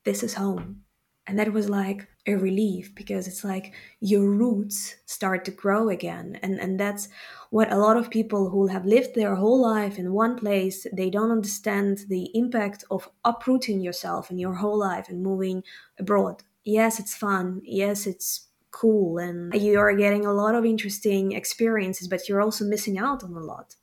this 0.04 0.22
is 0.22 0.34
home. 0.34 0.82
And 1.26 1.38
that 1.38 1.52
was 1.52 1.68
like 1.68 2.08
a 2.26 2.34
relief 2.34 2.94
because 2.94 3.26
it's 3.26 3.44
like 3.44 3.72
your 4.00 4.28
roots 4.28 4.96
start 5.06 5.44
to 5.44 5.50
grow 5.50 5.88
again. 5.88 6.38
And, 6.42 6.60
and 6.60 6.78
that's 6.78 7.08
what 7.50 7.72
a 7.72 7.78
lot 7.78 7.96
of 7.96 8.10
people 8.10 8.50
who 8.50 8.66
have 8.68 8.84
lived 8.84 9.14
their 9.14 9.36
whole 9.36 9.60
life 9.60 9.98
in 9.98 10.12
one 10.12 10.36
place, 10.36 10.86
they 10.92 11.10
don't 11.10 11.30
understand 11.30 12.04
the 12.08 12.30
impact 12.34 12.84
of 12.90 13.08
uprooting 13.24 13.80
yourself 13.80 14.30
and 14.30 14.40
your 14.40 14.54
whole 14.54 14.78
life 14.78 15.08
and 15.08 15.22
moving 15.22 15.62
abroad. 15.98 16.42
Yes, 16.64 16.98
it's 16.98 17.14
fun. 17.14 17.60
Yes, 17.64 18.06
it's 18.06 18.48
cool. 18.70 19.18
And 19.18 19.54
you 19.54 19.78
are 19.78 19.94
getting 19.94 20.26
a 20.26 20.32
lot 20.32 20.54
of 20.54 20.64
interesting 20.64 21.32
experiences, 21.32 22.08
but 22.08 22.28
you're 22.28 22.42
also 22.42 22.64
missing 22.64 22.98
out 22.98 23.22
on 23.22 23.34
a 23.34 23.40
lot. 23.40 23.76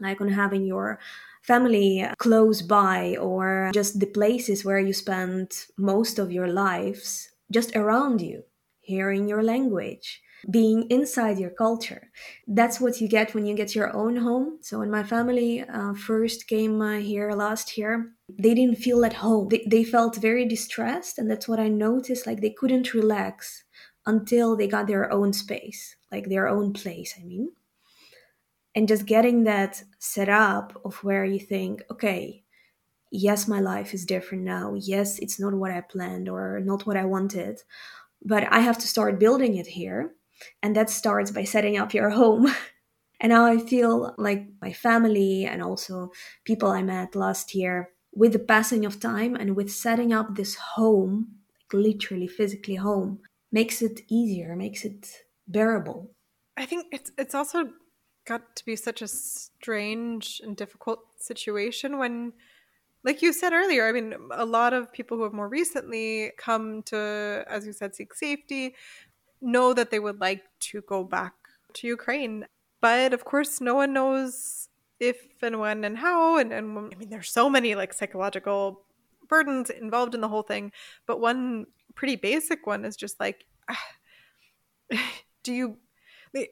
Like 0.00 0.20
on 0.20 0.28
having 0.28 0.64
your 0.64 0.98
family 1.42 2.06
close 2.18 2.62
by 2.62 3.16
or 3.16 3.70
just 3.72 4.00
the 4.00 4.06
places 4.06 4.64
where 4.64 4.78
you 4.78 4.92
spend 4.92 5.66
most 5.76 6.18
of 6.18 6.32
your 6.32 6.48
lives 6.48 7.30
just 7.50 7.74
around 7.74 8.20
you, 8.20 8.42
hearing 8.80 9.28
your 9.28 9.42
language, 9.42 10.20
being 10.50 10.88
inside 10.90 11.38
your 11.38 11.50
culture. 11.50 12.10
That's 12.46 12.80
what 12.80 13.00
you 13.00 13.08
get 13.08 13.34
when 13.34 13.46
you 13.46 13.54
get 13.54 13.74
your 13.74 13.94
own 13.94 14.16
home. 14.16 14.58
So 14.62 14.78
when 14.78 14.90
my 14.90 15.02
family 15.02 15.62
uh, 15.62 15.94
first 15.94 16.46
came 16.46 16.80
uh, 16.80 16.98
here 16.98 17.32
last 17.32 17.76
year, 17.76 18.12
they 18.38 18.54
didn't 18.54 18.78
feel 18.78 19.04
at 19.04 19.14
home. 19.14 19.48
They, 19.48 19.66
they 19.66 19.84
felt 19.84 20.16
very 20.16 20.46
distressed, 20.46 21.18
and 21.18 21.30
that's 21.30 21.48
what 21.48 21.60
I 21.60 21.68
noticed. 21.68 22.26
Like 22.26 22.40
they 22.40 22.50
couldn't 22.50 22.94
relax 22.94 23.64
until 24.06 24.56
they 24.56 24.66
got 24.66 24.86
their 24.86 25.12
own 25.12 25.32
space, 25.32 25.96
like 26.10 26.28
their 26.28 26.48
own 26.48 26.72
place, 26.72 27.14
I 27.20 27.24
mean 27.24 27.50
and 28.74 28.88
just 28.88 29.06
getting 29.06 29.44
that 29.44 29.82
set 29.98 30.28
up 30.28 30.80
of 30.84 31.02
where 31.04 31.24
you 31.24 31.38
think 31.38 31.82
okay 31.90 32.42
yes 33.10 33.48
my 33.48 33.60
life 33.60 33.92
is 33.92 34.04
different 34.04 34.44
now. 34.44 34.74
Yes 34.74 35.18
it's 35.18 35.40
not 35.40 35.54
what 35.54 35.72
i 35.72 35.80
planned 35.80 36.28
or 36.28 36.60
not 36.60 36.86
what 36.86 36.96
i 36.96 37.04
wanted 37.04 37.60
but 38.24 38.44
i 38.52 38.60
have 38.60 38.78
to 38.78 38.86
start 38.86 39.20
building 39.20 39.56
it 39.56 39.66
here. 39.66 40.14
And 40.62 40.74
that 40.76 40.90
starts 40.90 41.30
by 41.30 41.44
setting 41.44 41.76
up 41.78 41.94
your 41.94 42.10
home. 42.10 42.46
And 43.22 43.32
now 43.32 43.44
i 43.44 43.58
feel 43.58 44.14
like 44.16 44.46
my 44.62 44.72
family 44.72 45.44
and 45.44 45.62
also 45.62 46.10
people 46.44 46.70
i 46.70 46.82
met 46.82 47.14
last 47.14 47.54
year 47.54 47.90
with 48.14 48.32
the 48.32 48.38
passing 48.38 48.86
of 48.86 48.98
time 48.98 49.36
and 49.36 49.56
with 49.56 49.70
setting 49.70 50.12
up 50.12 50.34
this 50.34 50.54
home 50.54 51.40
like 51.72 51.84
literally 51.84 52.26
physically 52.26 52.76
home 52.76 53.20
makes 53.52 53.82
it 53.82 54.00
easier 54.08 54.56
makes 54.56 54.84
it 54.84 55.06
bearable. 55.46 56.10
I 56.56 56.66
think 56.66 56.86
it's 56.92 57.10
it's 57.18 57.34
also 57.34 57.70
got 58.30 58.56
to 58.56 58.64
be 58.64 58.76
such 58.76 59.00
a 59.02 59.08
strange 59.08 60.40
and 60.44 60.56
difficult 60.56 61.00
situation 61.18 61.98
when 61.98 62.32
like 63.02 63.22
you 63.22 63.32
said 63.32 63.52
earlier 63.52 63.88
i 63.88 63.92
mean 63.92 64.14
a 64.44 64.46
lot 64.58 64.72
of 64.72 64.92
people 64.92 65.16
who 65.16 65.24
have 65.24 65.32
more 65.40 65.48
recently 65.48 66.32
come 66.46 66.82
to 66.90 66.98
as 67.48 67.66
you 67.66 67.72
said 67.72 67.94
seek 67.94 68.14
safety 68.14 68.74
know 69.40 69.72
that 69.72 69.90
they 69.90 69.98
would 69.98 70.20
like 70.20 70.44
to 70.60 70.80
go 70.82 71.02
back 71.04 71.34
to 71.74 71.86
ukraine. 71.86 72.46
But 72.80 73.12
of 73.12 73.24
course 73.24 73.60
no 73.60 73.74
one 73.74 73.92
knows 73.92 74.68
if 74.98 75.20
and 75.42 75.60
when 75.60 75.84
and 75.84 75.98
how. 75.98 76.38
And, 76.38 76.52
and 76.52 76.92
i 76.92 76.96
mean 76.96 77.10
there's 77.10 77.30
so 77.30 77.48
many 77.48 77.74
like 77.74 77.92
psychological 77.92 78.84
burdens 79.28 79.70
involved 79.70 80.14
in 80.14 80.20
the 80.20 80.28
whole 80.28 80.42
thing. 80.42 80.72
But 81.06 81.20
one 81.20 81.66
pretty 81.94 82.16
basic 82.16 82.66
one 82.66 82.84
is 82.84 82.96
just 82.96 83.18
like 83.20 83.44
do 85.42 85.52
you 85.52 85.76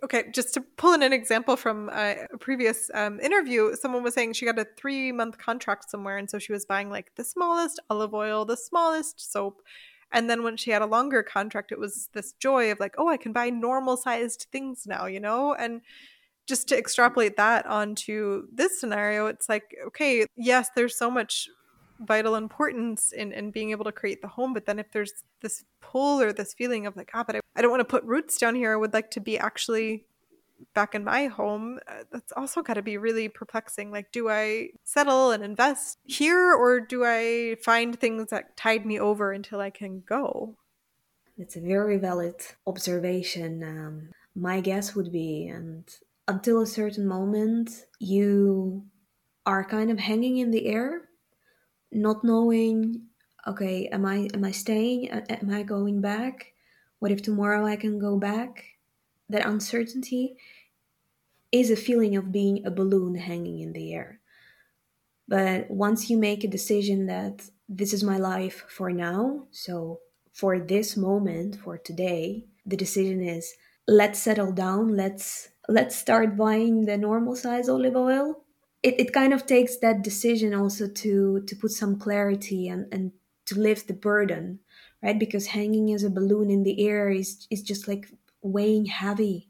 okay 0.02 0.24
just 0.32 0.54
to 0.54 0.60
pull 0.76 0.92
in 0.92 1.02
an 1.02 1.12
example 1.12 1.56
from 1.56 1.88
a 1.90 2.26
previous 2.40 2.90
um, 2.94 3.20
interview 3.20 3.74
someone 3.74 4.02
was 4.02 4.14
saying 4.14 4.32
she 4.32 4.46
got 4.46 4.58
a 4.58 4.66
three 4.76 5.12
month 5.12 5.38
contract 5.38 5.90
somewhere 5.90 6.16
and 6.16 6.28
so 6.28 6.38
she 6.38 6.52
was 6.52 6.64
buying 6.64 6.90
like 6.90 7.12
the 7.16 7.24
smallest 7.24 7.80
olive 7.90 8.14
oil 8.14 8.44
the 8.44 8.56
smallest 8.56 9.32
soap 9.32 9.62
and 10.10 10.28
then 10.28 10.42
when 10.42 10.56
she 10.56 10.70
had 10.70 10.82
a 10.82 10.86
longer 10.86 11.22
contract 11.22 11.70
it 11.70 11.78
was 11.78 12.08
this 12.12 12.32
joy 12.32 12.72
of 12.72 12.80
like 12.80 12.94
oh 12.98 13.08
i 13.08 13.16
can 13.16 13.32
buy 13.32 13.50
normal 13.50 13.96
sized 13.96 14.46
things 14.50 14.84
now 14.86 15.06
you 15.06 15.20
know? 15.20 15.54
And 15.54 15.82
just 16.46 16.68
to 16.68 16.78
extrapolate 16.78 17.36
that 17.36 17.66
onto 17.66 18.46
this 18.52 18.80
scenario, 18.80 19.26
it's 19.26 19.48
like, 19.48 19.64
okay, 19.88 20.24
yes, 20.36 20.70
there's 20.74 20.96
so 20.96 21.10
much 21.10 21.48
vital 22.00 22.34
importance 22.34 23.12
in, 23.12 23.32
in 23.32 23.50
being 23.50 23.70
able 23.70 23.84
to 23.84 23.92
create 23.92 24.22
the 24.22 24.28
home. 24.28 24.54
But 24.54 24.66
then 24.66 24.78
if 24.78 24.92
there's 24.92 25.12
this 25.40 25.64
pull 25.80 26.20
or 26.20 26.32
this 26.32 26.54
feeling 26.54 26.86
of 26.86 26.96
like, 26.96 27.10
ah, 27.14 27.24
but 27.24 27.36
I, 27.36 27.40
I 27.56 27.62
don't 27.62 27.70
want 27.70 27.80
to 27.80 27.84
put 27.84 28.04
roots 28.04 28.38
down 28.38 28.54
here, 28.54 28.72
I 28.72 28.76
would 28.76 28.92
like 28.92 29.10
to 29.12 29.20
be 29.20 29.38
actually 29.38 30.04
back 30.74 30.94
in 30.94 31.04
my 31.04 31.26
home, 31.26 31.78
uh, 31.88 32.04
that's 32.10 32.32
also 32.32 32.62
got 32.62 32.74
to 32.74 32.82
be 32.82 32.96
really 32.96 33.28
perplexing. 33.28 33.90
Like, 33.90 34.12
do 34.12 34.28
I 34.28 34.70
settle 34.84 35.30
and 35.30 35.42
invest 35.42 35.98
here 36.04 36.52
or 36.54 36.80
do 36.80 37.04
I 37.04 37.56
find 37.62 37.98
things 37.98 38.30
that 38.30 38.56
tide 38.56 38.84
me 38.84 38.98
over 38.98 39.32
until 39.32 39.60
I 39.60 39.70
can 39.70 40.02
go? 40.06 40.56
It's 41.36 41.56
a 41.56 41.60
very 41.60 41.98
valid 41.98 42.34
observation. 42.66 43.62
Um, 43.62 44.08
my 44.34 44.60
guess 44.60 44.94
would 44.94 45.12
be, 45.12 45.46
and 45.46 45.88
until 46.26 46.60
a 46.60 46.66
certain 46.66 47.06
moment, 47.06 47.86
you 48.00 48.84
are 49.46 49.64
kind 49.64 49.90
of 49.90 49.98
hanging 49.98 50.38
in 50.38 50.50
the 50.50 50.66
air 50.66 51.07
not 51.92 52.24
knowing 52.24 53.02
okay 53.46 53.86
am 53.88 54.04
i 54.04 54.28
am 54.34 54.44
i 54.44 54.50
staying? 54.50 55.08
Am 55.10 55.50
i 55.50 55.62
going 55.62 56.00
back? 56.00 56.52
What 56.98 57.12
if 57.12 57.22
tomorrow 57.22 57.66
i 57.66 57.76
can 57.76 57.98
go 57.98 58.18
back? 58.18 58.64
That 59.28 59.46
uncertainty 59.46 60.36
is 61.52 61.70
a 61.70 61.76
feeling 61.76 62.16
of 62.16 62.32
being 62.32 62.66
a 62.66 62.70
balloon 62.70 63.14
hanging 63.14 63.60
in 63.60 63.72
the 63.72 63.94
air. 63.94 64.20
But 65.26 65.70
once 65.70 66.08
you 66.10 66.16
make 66.18 66.44
a 66.44 66.48
decision 66.48 67.06
that 67.06 67.48
this 67.68 67.92
is 67.92 68.02
my 68.02 68.16
life 68.16 68.64
for 68.68 68.90
now 68.90 69.46
so 69.50 70.00
for 70.32 70.58
this 70.58 70.96
moment 70.96 71.56
for 71.56 71.76
today 71.76 72.44
the 72.64 72.76
decision 72.76 73.20
is 73.20 73.54
let's 73.86 74.18
settle 74.18 74.52
down 74.52 74.96
let's 74.96 75.50
let's 75.68 75.94
start 75.94 76.36
buying 76.36 76.86
the 76.86 76.96
normal 76.96 77.36
size 77.36 77.68
olive 77.68 77.96
oil 77.96 78.42
it, 78.82 79.00
it 79.00 79.12
kind 79.12 79.32
of 79.32 79.46
takes 79.46 79.76
that 79.78 80.02
decision 80.02 80.54
also 80.54 80.88
to 80.88 81.42
to 81.46 81.56
put 81.56 81.72
some 81.72 81.98
clarity 81.98 82.68
and 82.68 82.86
and 82.92 83.12
to 83.46 83.58
lift 83.58 83.88
the 83.88 83.94
burden 83.94 84.60
right? 85.02 85.18
Because 85.18 85.48
hanging 85.48 85.92
as 85.92 86.02
a 86.02 86.10
balloon 86.10 86.50
in 86.50 86.62
the 86.62 86.86
air 86.86 87.10
is 87.10 87.46
is 87.50 87.62
just 87.62 87.88
like 87.88 88.08
weighing 88.42 88.86
heavy 88.86 89.48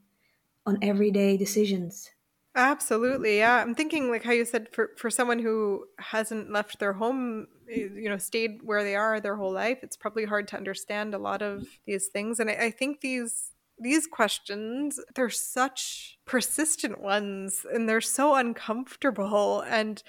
on 0.67 0.79
everyday 0.83 1.37
decisions. 1.37 2.11
Absolutely 2.55 3.39
yeah. 3.39 3.57
I'm 3.57 3.75
thinking 3.75 4.11
like 4.11 4.25
how 4.25 4.33
you 4.33 4.45
said 4.45 4.69
for 4.73 4.91
for 4.97 5.11
someone 5.11 5.39
who 5.39 5.85
hasn't 5.99 6.51
left 6.51 6.79
their 6.79 6.95
home 6.95 7.47
eh, 7.71 7.87
you 7.95 8.09
know 8.09 8.19
stayed 8.19 8.61
where 8.63 8.83
they 8.83 8.97
are 8.97 9.21
their 9.21 9.37
whole 9.37 9.53
life 9.53 9.79
it's 9.83 9.97
probably 9.97 10.25
hard 10.25 10.49
to 10.49 10.57
understand 10.57 11.15
a 11.15 11.19
lot 11.19 11.43
of 11.43 11.67
these 11.87 12.09
things. 12.09 12.41
And 12.41 12.51
i, 12.51 12.55
I 12.55 12.71
think 12.71 13.01
these 13.01 13.53
these 13.81 14.07
questions, 14.07 15.01
they're 15.15 15.31
such 15.31 16.19
persistent 16.25 17.01
ones 17.01 17.65
and 17.73 17.89
they're 17.89 18.01
so 18.01 18.35
uncomfortable. 18.35 19.61
And, 19.63 20.03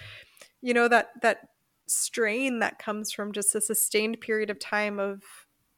you 0.62 0.74
know, 0.74 0.88
that, 0.88 1.10
that 1.22 1.50
strain 1.88 2.60
that 2.60 2.80
comes 2.80 3.12
from 3.12 3.32
just 3.32 3.56
a 3.56 3.62
sustained 3.62 4.22
period 4.22 4.50
of 4.50 4.60
time 4.60 5.00
of 5.00 5.24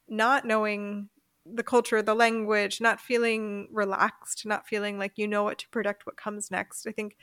not 0.08 0.44
knowing 0.44 1.08
the 1.44 1.62
culture, 1.62 2.02
the 2.02 2.14
language, 2.14 2.80
not 2.80 3.00
feeling 3.00 3.68
relaxed, 3.72 4.46
not 4.46 4.66
feeling 4.66 4.98
like 4.98 5.12
you 5.16 5.26
know 5.26 5.42
what 5.42 5.58
to 5.58 5.68
predict 5.70 6.06
what 6.06 6.16
comes 6.16 6.50
next. 6.50 6.86
I 6.86 6.92
think 6.92 7.16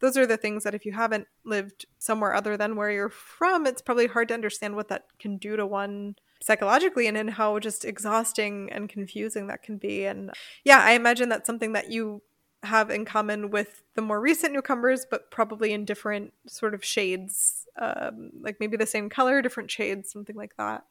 those 0.00 0.16
are 0.16 0.26
the 0.26 0.36
things 0.36 0.64
that 0.64 0.74
if 0.74 0.84
you 0.84 0.92
haven't 0.92 1.26
lived 1.44 1.86
somewhere 1.98 2.34
other 2.34 2.56
than 2.56 2.76
where 2.76 2.90
you're 2.90 3.10
from, 3.10 3.66
it's 3.66 3.82
probably 3.82 4.06
hard 4.06 4.28
to 4.28 4.34
understand 4.34 4.76
what 4.76 4.88
that 4.88 5.06
can 5.18 5.36
do 5.36 5.56
to 5.56 5.66
one 5.66 6.16
psychologically 6.46 7.08
and 7.08 7.16
in 7.16 7.26
how 7.26 7.58
just 7.58 7.84
exhausting 7.84 8.70
and 8.70 8.88
confusing 8.88 9.48
that 9.48 9.64
can 9.64 9.78
be. 9.78 10.06
And 10.06 10.30
yeah, 10.64 10.78
I 10.78 10.92
imagine 10.92 11.28
that's 11.28 11.46
something 11.46 11.72
that 11.72 11.90
you 11.90 12.22
have 12.62 12.88
in 12.88 13.04
common 13.04 13.50
with 13.50 13.82
the 13.94 14.02
more 14.02 14.20
recent 14.20 14.52
newcomers, 14.52 15.04
but 15.10 15.32
probably 15.32 15.72
in 15.72 15.84
different 15.84 16.32
sort 16.46 16.72
of 16.72 16.84
shades, 16.84 17.66
um, 17.78 18.30
like 18.40 18.58
maybe 18.60 18.76
the 18.76 18.86
same 18.86 19.08
color, 19.08 19.42
different 19.42 19.72
shades, 19.72 20.12
something 20.12 20.36
like 20.36 20.56
that. 20.56 20.84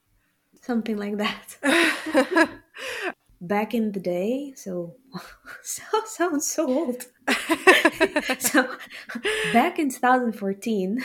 Something 0.62 0.98
like 0.98 1.18
that. 1.18 2.50
Back 3.42 3.74
in 3.74 3.94
the 3.94 4.00
day, 4.00 4.54
so 4.56 4.96
so 5.64 5.84
sounds 6.06 6.48
so 6.48 6.68
old. 6.68 7.06
so 8.40 8.68
back 9.54 9.78
in 9.78 9.90
2014, 9.90 11.04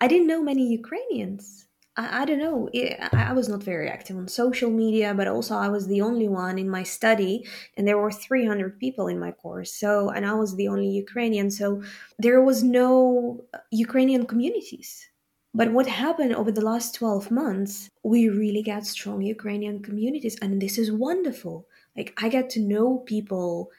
I 0.00 0.08
didn't 0.08 0.26
know 0.26 0.42
many 0.42 0.66
Ukrainians. 0.68 1.65
I, 1.96 2.22
I 2.22 2.24
don't 2.24 2.38
know. 2.38 2.68
I, 2.74 3.30
I 3.30 3.32
was 3.32 3.48
not 3.48 3.62
very 3.62 3.88
active 3.88 4.16
on 4.16 4.28
social 4.28 4.70
media, 4.70 5.14
but 5.14 5.28
also 5.28 5.56
I 5.56 5.68
was 5.68 5.86
the 5.86 6.00
only 6.02 6.28
one 6.28 6.58
in 6.58 6.68
my 6.68 6.82
study, 6.82 7.46
and 7.76 7.86
there 7.86 7.98
were 7.98 8.12
300 8.12 8.78
people 8.78 9.08
in 9.08 9.18
my 9.18 9.32
course. 9.32 9.74
So, 9.74 10.10
and 10.10 10.26
I 10.26 10.34
was 10.34 10.56
the 10.56 10.68
only 10.68 10.88
Ukrainian. 10.88 11.50
So, 11.50 11.82
there 12.18 12.42
was 12.42 12.62
no 12.62 13.44
uh, 13.54 13.58
Ukrainian 13.70 14.26
communities. 14.26 15.08
But 15.54 15.72
what 15.72 15.86
happened 15.86 16.34
over 16.34 16.52
the 16.52 16.64
last 16.64 16.94
12 16.96 17.30
months, 17.30 17.88
we 18.02 18.28
really 18.28 18.62
got 18.62 18.84
strong 18.84 19.22
Ukrainian 19.22 19.82
communities, 19.82 20.36
and 20.42 20.60
this 20.60 20.76
is 20.76 20.92
wonderful. 20.92 21.66
Like, 21.96 22.12
I 22.22 22.28
get 22.28 22.50
to 22.50 22.60
know 22.60 22.98
people 22.98 23.70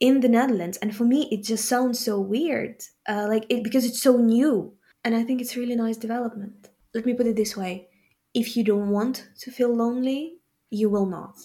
in 0.00 0.20
the 0.20 0.28
Netherlands, 0.28 0.78
and 0.78 0.96
for 0.96 1.04
me, 1.04 1.28
it 1.30 1.42
just 1.42 1.66
sounds 1.66 1.98
so 1.98 2.18
weird, 2.18 2.82
uh, 3.08 3.26
like 3.28 3.44
it 3.50 3.62
because 3.62 3.84
it's 3.84 4.00
so 4.00 4.16
new, 4.16 4.74
and 5.04 5.14
I 5.14 5.22
think 5.22 5.40
it's 5.40 5.56
really 5.56 5.76
nice 5.76 5.98
development 5.98 6.70
let 6.96 7.06
me 7.06 7.14
put 7.14 7.26
it 7.26 7.36
this 7.36 7.56
way 7.56 7.88
if 8.34 8.56
you 8.56 8.64
don't 8.64 8.90
want 8.90 9.28
to 9.38 9.50
feel 9.50 9.74
lonely, 9.74 10.36
you 10.70 10.90
will 10.90 11.06
not. 11.06 11.36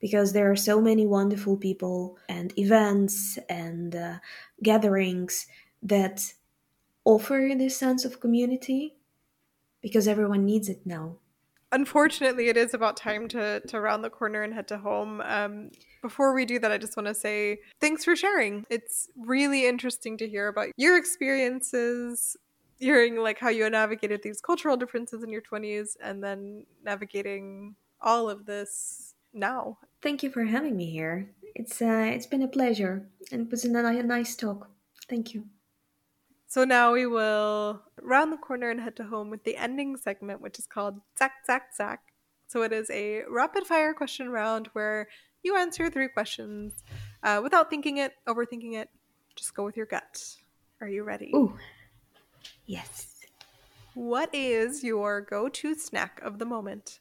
Because 0.00 0.32
there 0.32 0.50
are 0.50 0.56
so 0.56 0.80
many 0.80 1.06
wonderful 1.06 1.56
people 1.56 2.18
and 2.28 2.56
events 2.58 3.38
and 3.48 3.94
uh, 3.94 4.14
gatherings 4.62 5.46
that 5.82 6.20
offer 7.04 7.52
this 7.56 7.76
sense 7.76 8.04
of 8.04 8.20
community 8.20 8.96
because 9.80 10.08
everyone 10.08 10.44
needs 10.44 10.68
it 10.68 10.80
now. 10.84 11.16
Unfortunately, 11.72 12.48
it 12.48 12.56
is 12.56 12.74
about 12.74 12.96
time 12.96 13.28
to, 13.28 13.60
to 13.60 13.80
round 13.80 14.02
the 14.02 14.10
corner 14.10 14.42
and 14.42 14.54
head 14.54 14.68
to 14.68 14.78
home. 14.78 15.20
Um, 15.20 15.70
before 16.02 16.34
we 16.34 16.44
do 16.44 16.58
that, 16.58 16.72
I 16.72 16.78
just 16.78 16.96
want 16.96 17.06
to 17.06 17.14
say 17.14 17.58
thanks 17.80 18.04
for 18.04 18.16
sharing. 18.16 18.64
It's 18.70 19.08
really 19.16 19.66
interesting 19.66 20.16
to 20.18 20.28
hear 20.28 20.48
about 20.48 20.68
your 20.76 20.96
experiences 20.96 22.36
hearing 22.78 23.16
like 23.16 23.38
how 23.38 23.48
you 23.48 23.68
navigated 23.68 24.22
these 24.22 24.40
cultural 24.40 24.76
differences 24.76 25.22
in 25.22 25.30
your 25.30 25.42
20s 25.42 25.96
and 26.02 26.22
then 26.22 26.66
navigating 26.84 27.74
all 28.00 28.28
of 28.28 28.46
this 28.46 29.14
now. 29.32 29.78
Thank 30.02 30.22
you 30.22 30.30
for 30.30 30.44
having 30.44 30.76
me 30.76 30.90
here. 30.90 31.30
It's 31.54 31.80
uh, 31.80 32.10
it's 32.12 32.26
been 32.26 32.42
a 32.42 32.48
pleasure 32.48 33.08
and 33.32 33.42
it 33.42 33.50
was 33.50 33.64
a 33.64 33.68
nice 34.02 34.36
talk. 34.36 34.70
Thank 35.08 35.34
you. 35.34 35.44
So 36.48 36.64
now 36.64 36.92
we 36.92 37.06
will 37.06 37.82
round 38.00 38.32
the 38.32 38.36
corner 38.36 38.70
and 38.70 38.80
head 38.80 38.96
to 38.96 39.04
home 39.04 39.30
with 39.30 39.44
the 39.44 39.56
ending 39.56 39.96
segment, 39.96 40.40
which 40.40 40.58
is 40.58 40.66
called 40.66 41.00
Zack 41.18 41.44
Zack 41.46 41.74
Zack. 41.76 42.00
So 42.46 42.62
it 42.62 42.72
is 42.72 42.88
a 42.90 43.22
rapid 43.28 43.66
fire 43.66 43.92
question 43.92 44.28
round 44.30 44.68
where 44.72 45.08
you 45.42 45.56
answer 45.56 45.90
three 45.90 46.08
questions 46.08 46.84
uh, 47.22 47.40
without 47.42 47.68
thinking 47.68 47.98
it, 47.98 48.12
overthinking 48.28 48.74
it. 48.74 48.88
Just 49.34 49.54
go 49.54 49.64
with 49.64 49.76
your 49.76 49.86
gut. 49.86 50.36
Are 50.80 50.88
you 50.88 51.02
ready? 51.02 51.32
Ooh, 51.34 51.56
Yes. 52.66 53.16
What 53.94 54.28
is 54.34 54.84
your 54.84 55.20
go 55.20 55.48
to 55.48 55.74
snack 55.74 56.20
of 56.22 56.38
the 56.38 56.44
moment? 56.44 56.98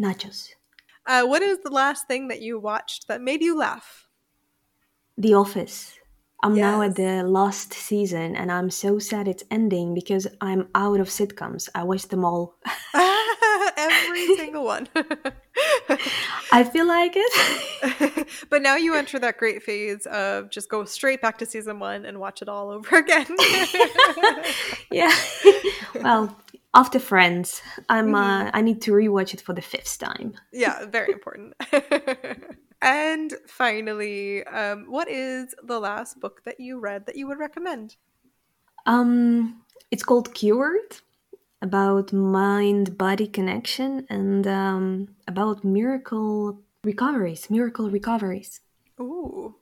Nachos. 0.00 0.50
Uh, 1.06 1.24
what 1.24 1.42
is 1.42 1.58
the 1.58 1.70
last 1.70 2.06
thing 2.06 2.28
that 2.28 2.42
you 2.42 2.58
watched 2.58 3.08
that 3.08 3.20
made 3.20 3.42
you 3.42 3.58
laugh? 3.58 4.06
The 5.18 5.34
Office. 5.34 5.98
I'm 6.42 6.56
yes. 6.56 6.62
now 6.62 6.82
at 6.82 6.96
the 6.96 7.22
last 7.24 7.74
season 7.74 8.34
and 8.36 8.50
I'm 8.50 8.70
so 8.70 8.98
sad 8.98 9.28
it's 9.28 9.44
ending 9.50 9.92
because 9.94 10.26
I'm 10.40 10.68
out 10.74 11.00
of 11.00 11.08
sitcoms. 11.08 11.68
I 11.74 11.82
watched 11.82 12.10
them 12.10 12.24
all. 12.24 12.56
Every 14.10 14.36
single 14.36 14.64
one. 14.64 14.88
I 16.52 16.64
feel 16.64 16.86
like 16.86 17.12
it. 17.14 18.28
but 18.50 18.62
now 18.62 18.76
you 18.76 18.94
enter 18.94 19.18
that 19.18 19.38
great 19.38 19.62
phase 19.62 20.06
of 20.06 20.50
just 20.50 20.68
go 20.68 20.84
straight 20.84 21.22
back 21.22 21.38
to 21.38 21.46
season 21.46 21.78
one 21.78 22.04
and 22.04 22.18
watch 22.18 22.42
it 22.42 22.48
all 22.48 22.70
over 22.70 22.96
again. 22.96 23.26
yeah. 24.90 25.14
well, 26.02 26.36
after 26.74 26.98
Friends, 26.98 27.62
I'm. 27.88 28.14
Uh, 28.14 28.44
mm-hmm. 28.44 28.56
I 28.56 28.60
need 28.60 28.82
to 28.82 28.92
rewatch 28.92 29.34
it 29.34 29.40
for 29.40 29.52
the 29.52 29.62
fifth 29.62 29.98
time. 29.98 30.34
Yeah, 30.52 30.86
very 30.86 31.12
important. 31.12 31.54
and 32.82 33.34
finally, 33.46 34.44
um, 34.44 34.86
what 34.88 35.08
is 35.08 35.54
the 35.62 35.80
last 35.80 36.20
book 36.20 36.42
that 36.44 36.60
you 36.60 36.78
read 36.78 37.06
that 37.06 37.16
you 37.16 37.26
would 37.26 37.38
recommend? 37.38 37.96
Um, 38.86 39.62
it's 39.90 40.02
called 40.02 40.32
Cured 40.34 41.00
about 41.62 42.12
mind 42.12 42.96
body 42.96 43.26
connection 43.26 44.06
and 44.08 44.46
um, 44.46 45.08
about 45.28 45.64
miracle 45.64 46.62
recoveries, 46.84 47.50
miracle 47.50 47.90
recoveries. 47.90 48.60
Ooh. 49.00 49.56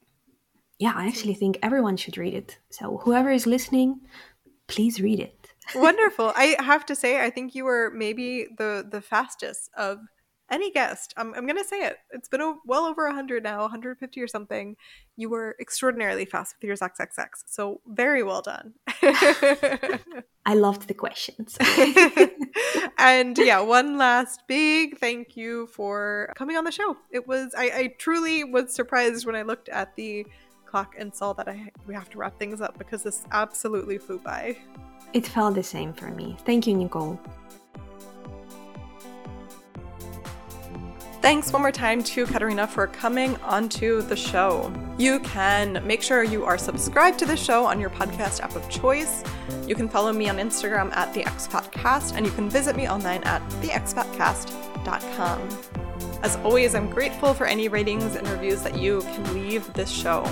Yeah, 0.78 0.92
I 0.94 1.06
actually 1.06 1.34
think 1.34 1.58
everyone 1.62 1.96
should 1.96 2.16
read 2.16 2.34
it. 2.34 2.58
So, 2.70 2.98
whoever 2.98 3.30
is 3.30 3.46
listening, 3.46 4.00
please 4.68 5.00
read 5.00 5.18
it. 5.18 5.48
Wonderful. 5.74 6.32
I 6.36 6.56
have 6.60 6.86
to 6.86 6.94
say, 6.94 7.20
I 7.20 7.30
think 7.30 7.54
you 7.54 7.64
were 7.64 7.90
maybe 7.94 8.46
the 8.56 8.86
the 8.88 9.00
fastest 9.00 9.70
of 9.76 9.98
any 10.50 10.70
guest, 10.70 11.14
I'm, 11.16 11.34
I'm 11.34 11.46
going 11.46 11.58
to 11.58 11.64
say 11.64 11.80
it. 11.80 11.98
It's 12.10 12.28
been 12.28 12.40
a, 12.40 12.54
well 12.64 12.84
over 12.84 13.06
100 13.06 13.42
now, 13.42 13.60
150 13.60 14.20
or 14.20 14.26
something. 14.26 14.76
You 15.16 15.28
were 15.28 15.56
extraordinarily 15.60 16.24
fast 16.24 16.56
with 16.56 16.66
your 16.66 16.76
XXX. 16.76 17.28
So 17.46 17.80
very 17.86 18.22
well 18.22 18.42
done. 18.42 18.74
I 20.46 20.54
loved 20.54 20.88
the 20.88 20.94
questions. 20.94 21.58
and 22.98 23.36
yeah, 23.36 23.60
one 23.60 23.98
last 23.98 24.42
big 24.46 24.98
thank 24.98 25.36
you 25.36 25.66
for 25.68 26.32
coming 26.36 26.56
on 26.56 26.64
the 26.64 26.72
show. 26.72 26.96
It 27.10 27.26
was, 27.26 27.54
I, 27.56 27.64
I 27.74 27.94
truly 27.98 28.44
was 28.44 28.74
surprised 28.74 29.26
when 29.26 29.36
I 29.36 29.42
looked 29.42 29.68
at 29.68 29.94
the 29.96 30.26
clock 30.68 30.94
and 30.98 31.14
saw 31.14 31.32
that 31.32 31.48
I 31.48 31.70
we 31.86 31.94
have 31.94 32.10
to 32.10 32.18
wrap 32.18 32.38
things 32.38 32.60
up 32.60 32.78
because 32.78 33.02
this 33.02 33.24
absolutely 33.32 33.98
flew 33.98 34.18
by. 34.18 34.56
It 35.14 35.26
felt 35.26 35.54
the 35.54 35.62
same 35.62 35.92
for 35.94 36.08
me. 36.10 36.36
Thank 36.44 36.66
you, 36.66 36.74
Nicole. 36.74 37.18
Thanks 41.20 41.52
one 41.52 41.62
more 41.62 41.72
time 41.72 42.02
to 42.04 42.26
Kateryna 42.26 42.68
for 42.68 42.86
coming 42.86 43.36
onto 43.42 44.02
the 44.02 44.14
show. 44.14 44.72
You 44.98 45.18
can 45.20 45.84
make 45.86 46.00
sure 46.00 46.22
you 46.22 46.44
are 46.44 46.56
subscribed 46.56 47.18
to 47.18 47.26
the 47.26 47.36
show 47.36 47.66
on 47.66 47.80
your 47.80 47.90
podcast 47.90 48.40
app 48.40 48.54
of 48.54 48.68
choice. 48.70 49.24
You 49.66 49.74
can 49.74 49.88
follow 49.88 50.12
me 50.12 50.28
on 50.28 50.36
Instagram 50.36 50.94
at 50.94 51.12
the 51.14 51.24
Expatcast, 51.24 52.14
and 52.16 52.24
you 52.24 52.30
can 52.32 52.48
visit 52.48 52.76
me 52.76 52.88
online 52.88 53.24
at 53.24 53.42
theexpatcast.com. 53.60 55.48
As 56.22 56.36
always, 56.36 56.74
I'm 56.74 56.88
grateful 56.88 57.34
for 57.34 57.46
any 57.46 57.68
ratings 57.68 58.14
and 58.14 58.26
reviews 58.28 58.62
that 58.62 58.78
you 58.78 59.00
can 59.00 59.34
leave 59.34 59.72
this 59.74 59.90
show. 59.90 60.24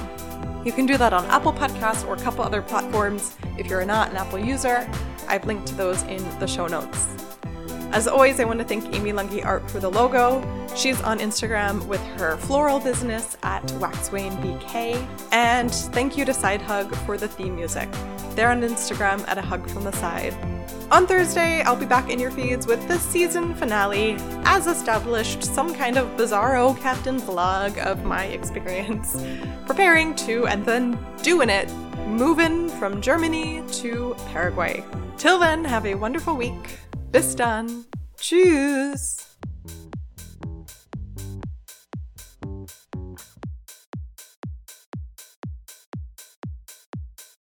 You 0.65 0.73
can 0.73 0.87
do 0.87 0.97
that 0.97 1.13
on 1.13 1.25
Apple 1.27 1.53
Podcasts 1.53 2.07
or 2.07 2.15
a 2.15 2.21
couple 2.21 2.45
other 2.45 2.63
platforms. 2.63 3.37
If 3.59 3.67
you're 3.67 3.85
not 3.85 4.11
an 4.11 4.17
Apple 4.17 4.39
user, 4.39 4.89
I've 5.29 5.45
linked 5.47 5.67
to 5.69 5.75
those 5.75 6.03
in 6.05 6.23
the 6.39 6.47
show 6.47 6.67
notes. 6.67 7.26
As 7.97 8.07
always, 8.07 8.39
I 8.41 8.45
want 8.45 8.59
to 8.59 8.65
thank 8.67 8.95
Amy 8.95 9.11
Lungi 9.11 9.43
Art 9.43 9.71
for 9.71 9.81
the 9.81 9.91
logo. 9.91 10.43
She's 10.77 11.01
on 11.01 11.19
Instagram 11.19 11.87
with 11.87 12.03
her 12.19 12.37
floral 12.37 12.79
business 12.79 13.39
at 13.43 13.63
WaxWayneBK. 13.81 15.33
And 15.33 15.75
thank 15.75 16.19
you 16.19 16.27
to 16.27 16.35
Side 16.35 16.61
Hug 16.61 16.95
for 17.07 17.17
the 17.17 17.27
theme 17.27 17.57
music. 17.57 17.89
They're 18.35 18.51
on 18.51 18.61
Instagram 18.61 19.27
at 19.27 19.39
a 19.39 19.41
hug 19.41 19.67
from 19.71 19.85
the 19.85 19.93
side. 19.93 20.35
On 20.91 21.07
Thursday, 21.07 21.63
I'll 21.63 21.77
be 21.77 21.85
back 21.87 22.11
in 22.11 22.19
your 22.19 22.31
feeds 22.31 22.67
with 22.67 22.87
the 22.87 22.99
season 22.99 23.55
finale, 23.57 24.17
as 24.45 24.67
established, 24.67 25.43
some 25.43 25.75
kind 25.75 25.99
of 25.99 26.07
bizarro 26.17 26.79
captain 26.81 27.25
log 27.27 27.77
of 27.79 28.05
my 28.05 28.25
experience 28.39 29.23
preparing 29.67 30.15
to 30.17 30.47
and 30.47 30.65
then 30.65 30.99
doing 31.23 31.51
it, 31.51 31.69
moving 32.07 32.69
from 32.69 33.01
Germany 33.01 33.63
to 33.73 34.15
Paraguay. 34.29 34.85
Till 35.19 35.39
then, 35.39 35.65
have 35.65 35.87
a 35.87 35.95
wonderful 35.95 36.37
week. 36.37 36.79
Bis 37.11 37.35
dann. 37.35 37.87
Tschüss. 38.17 39.26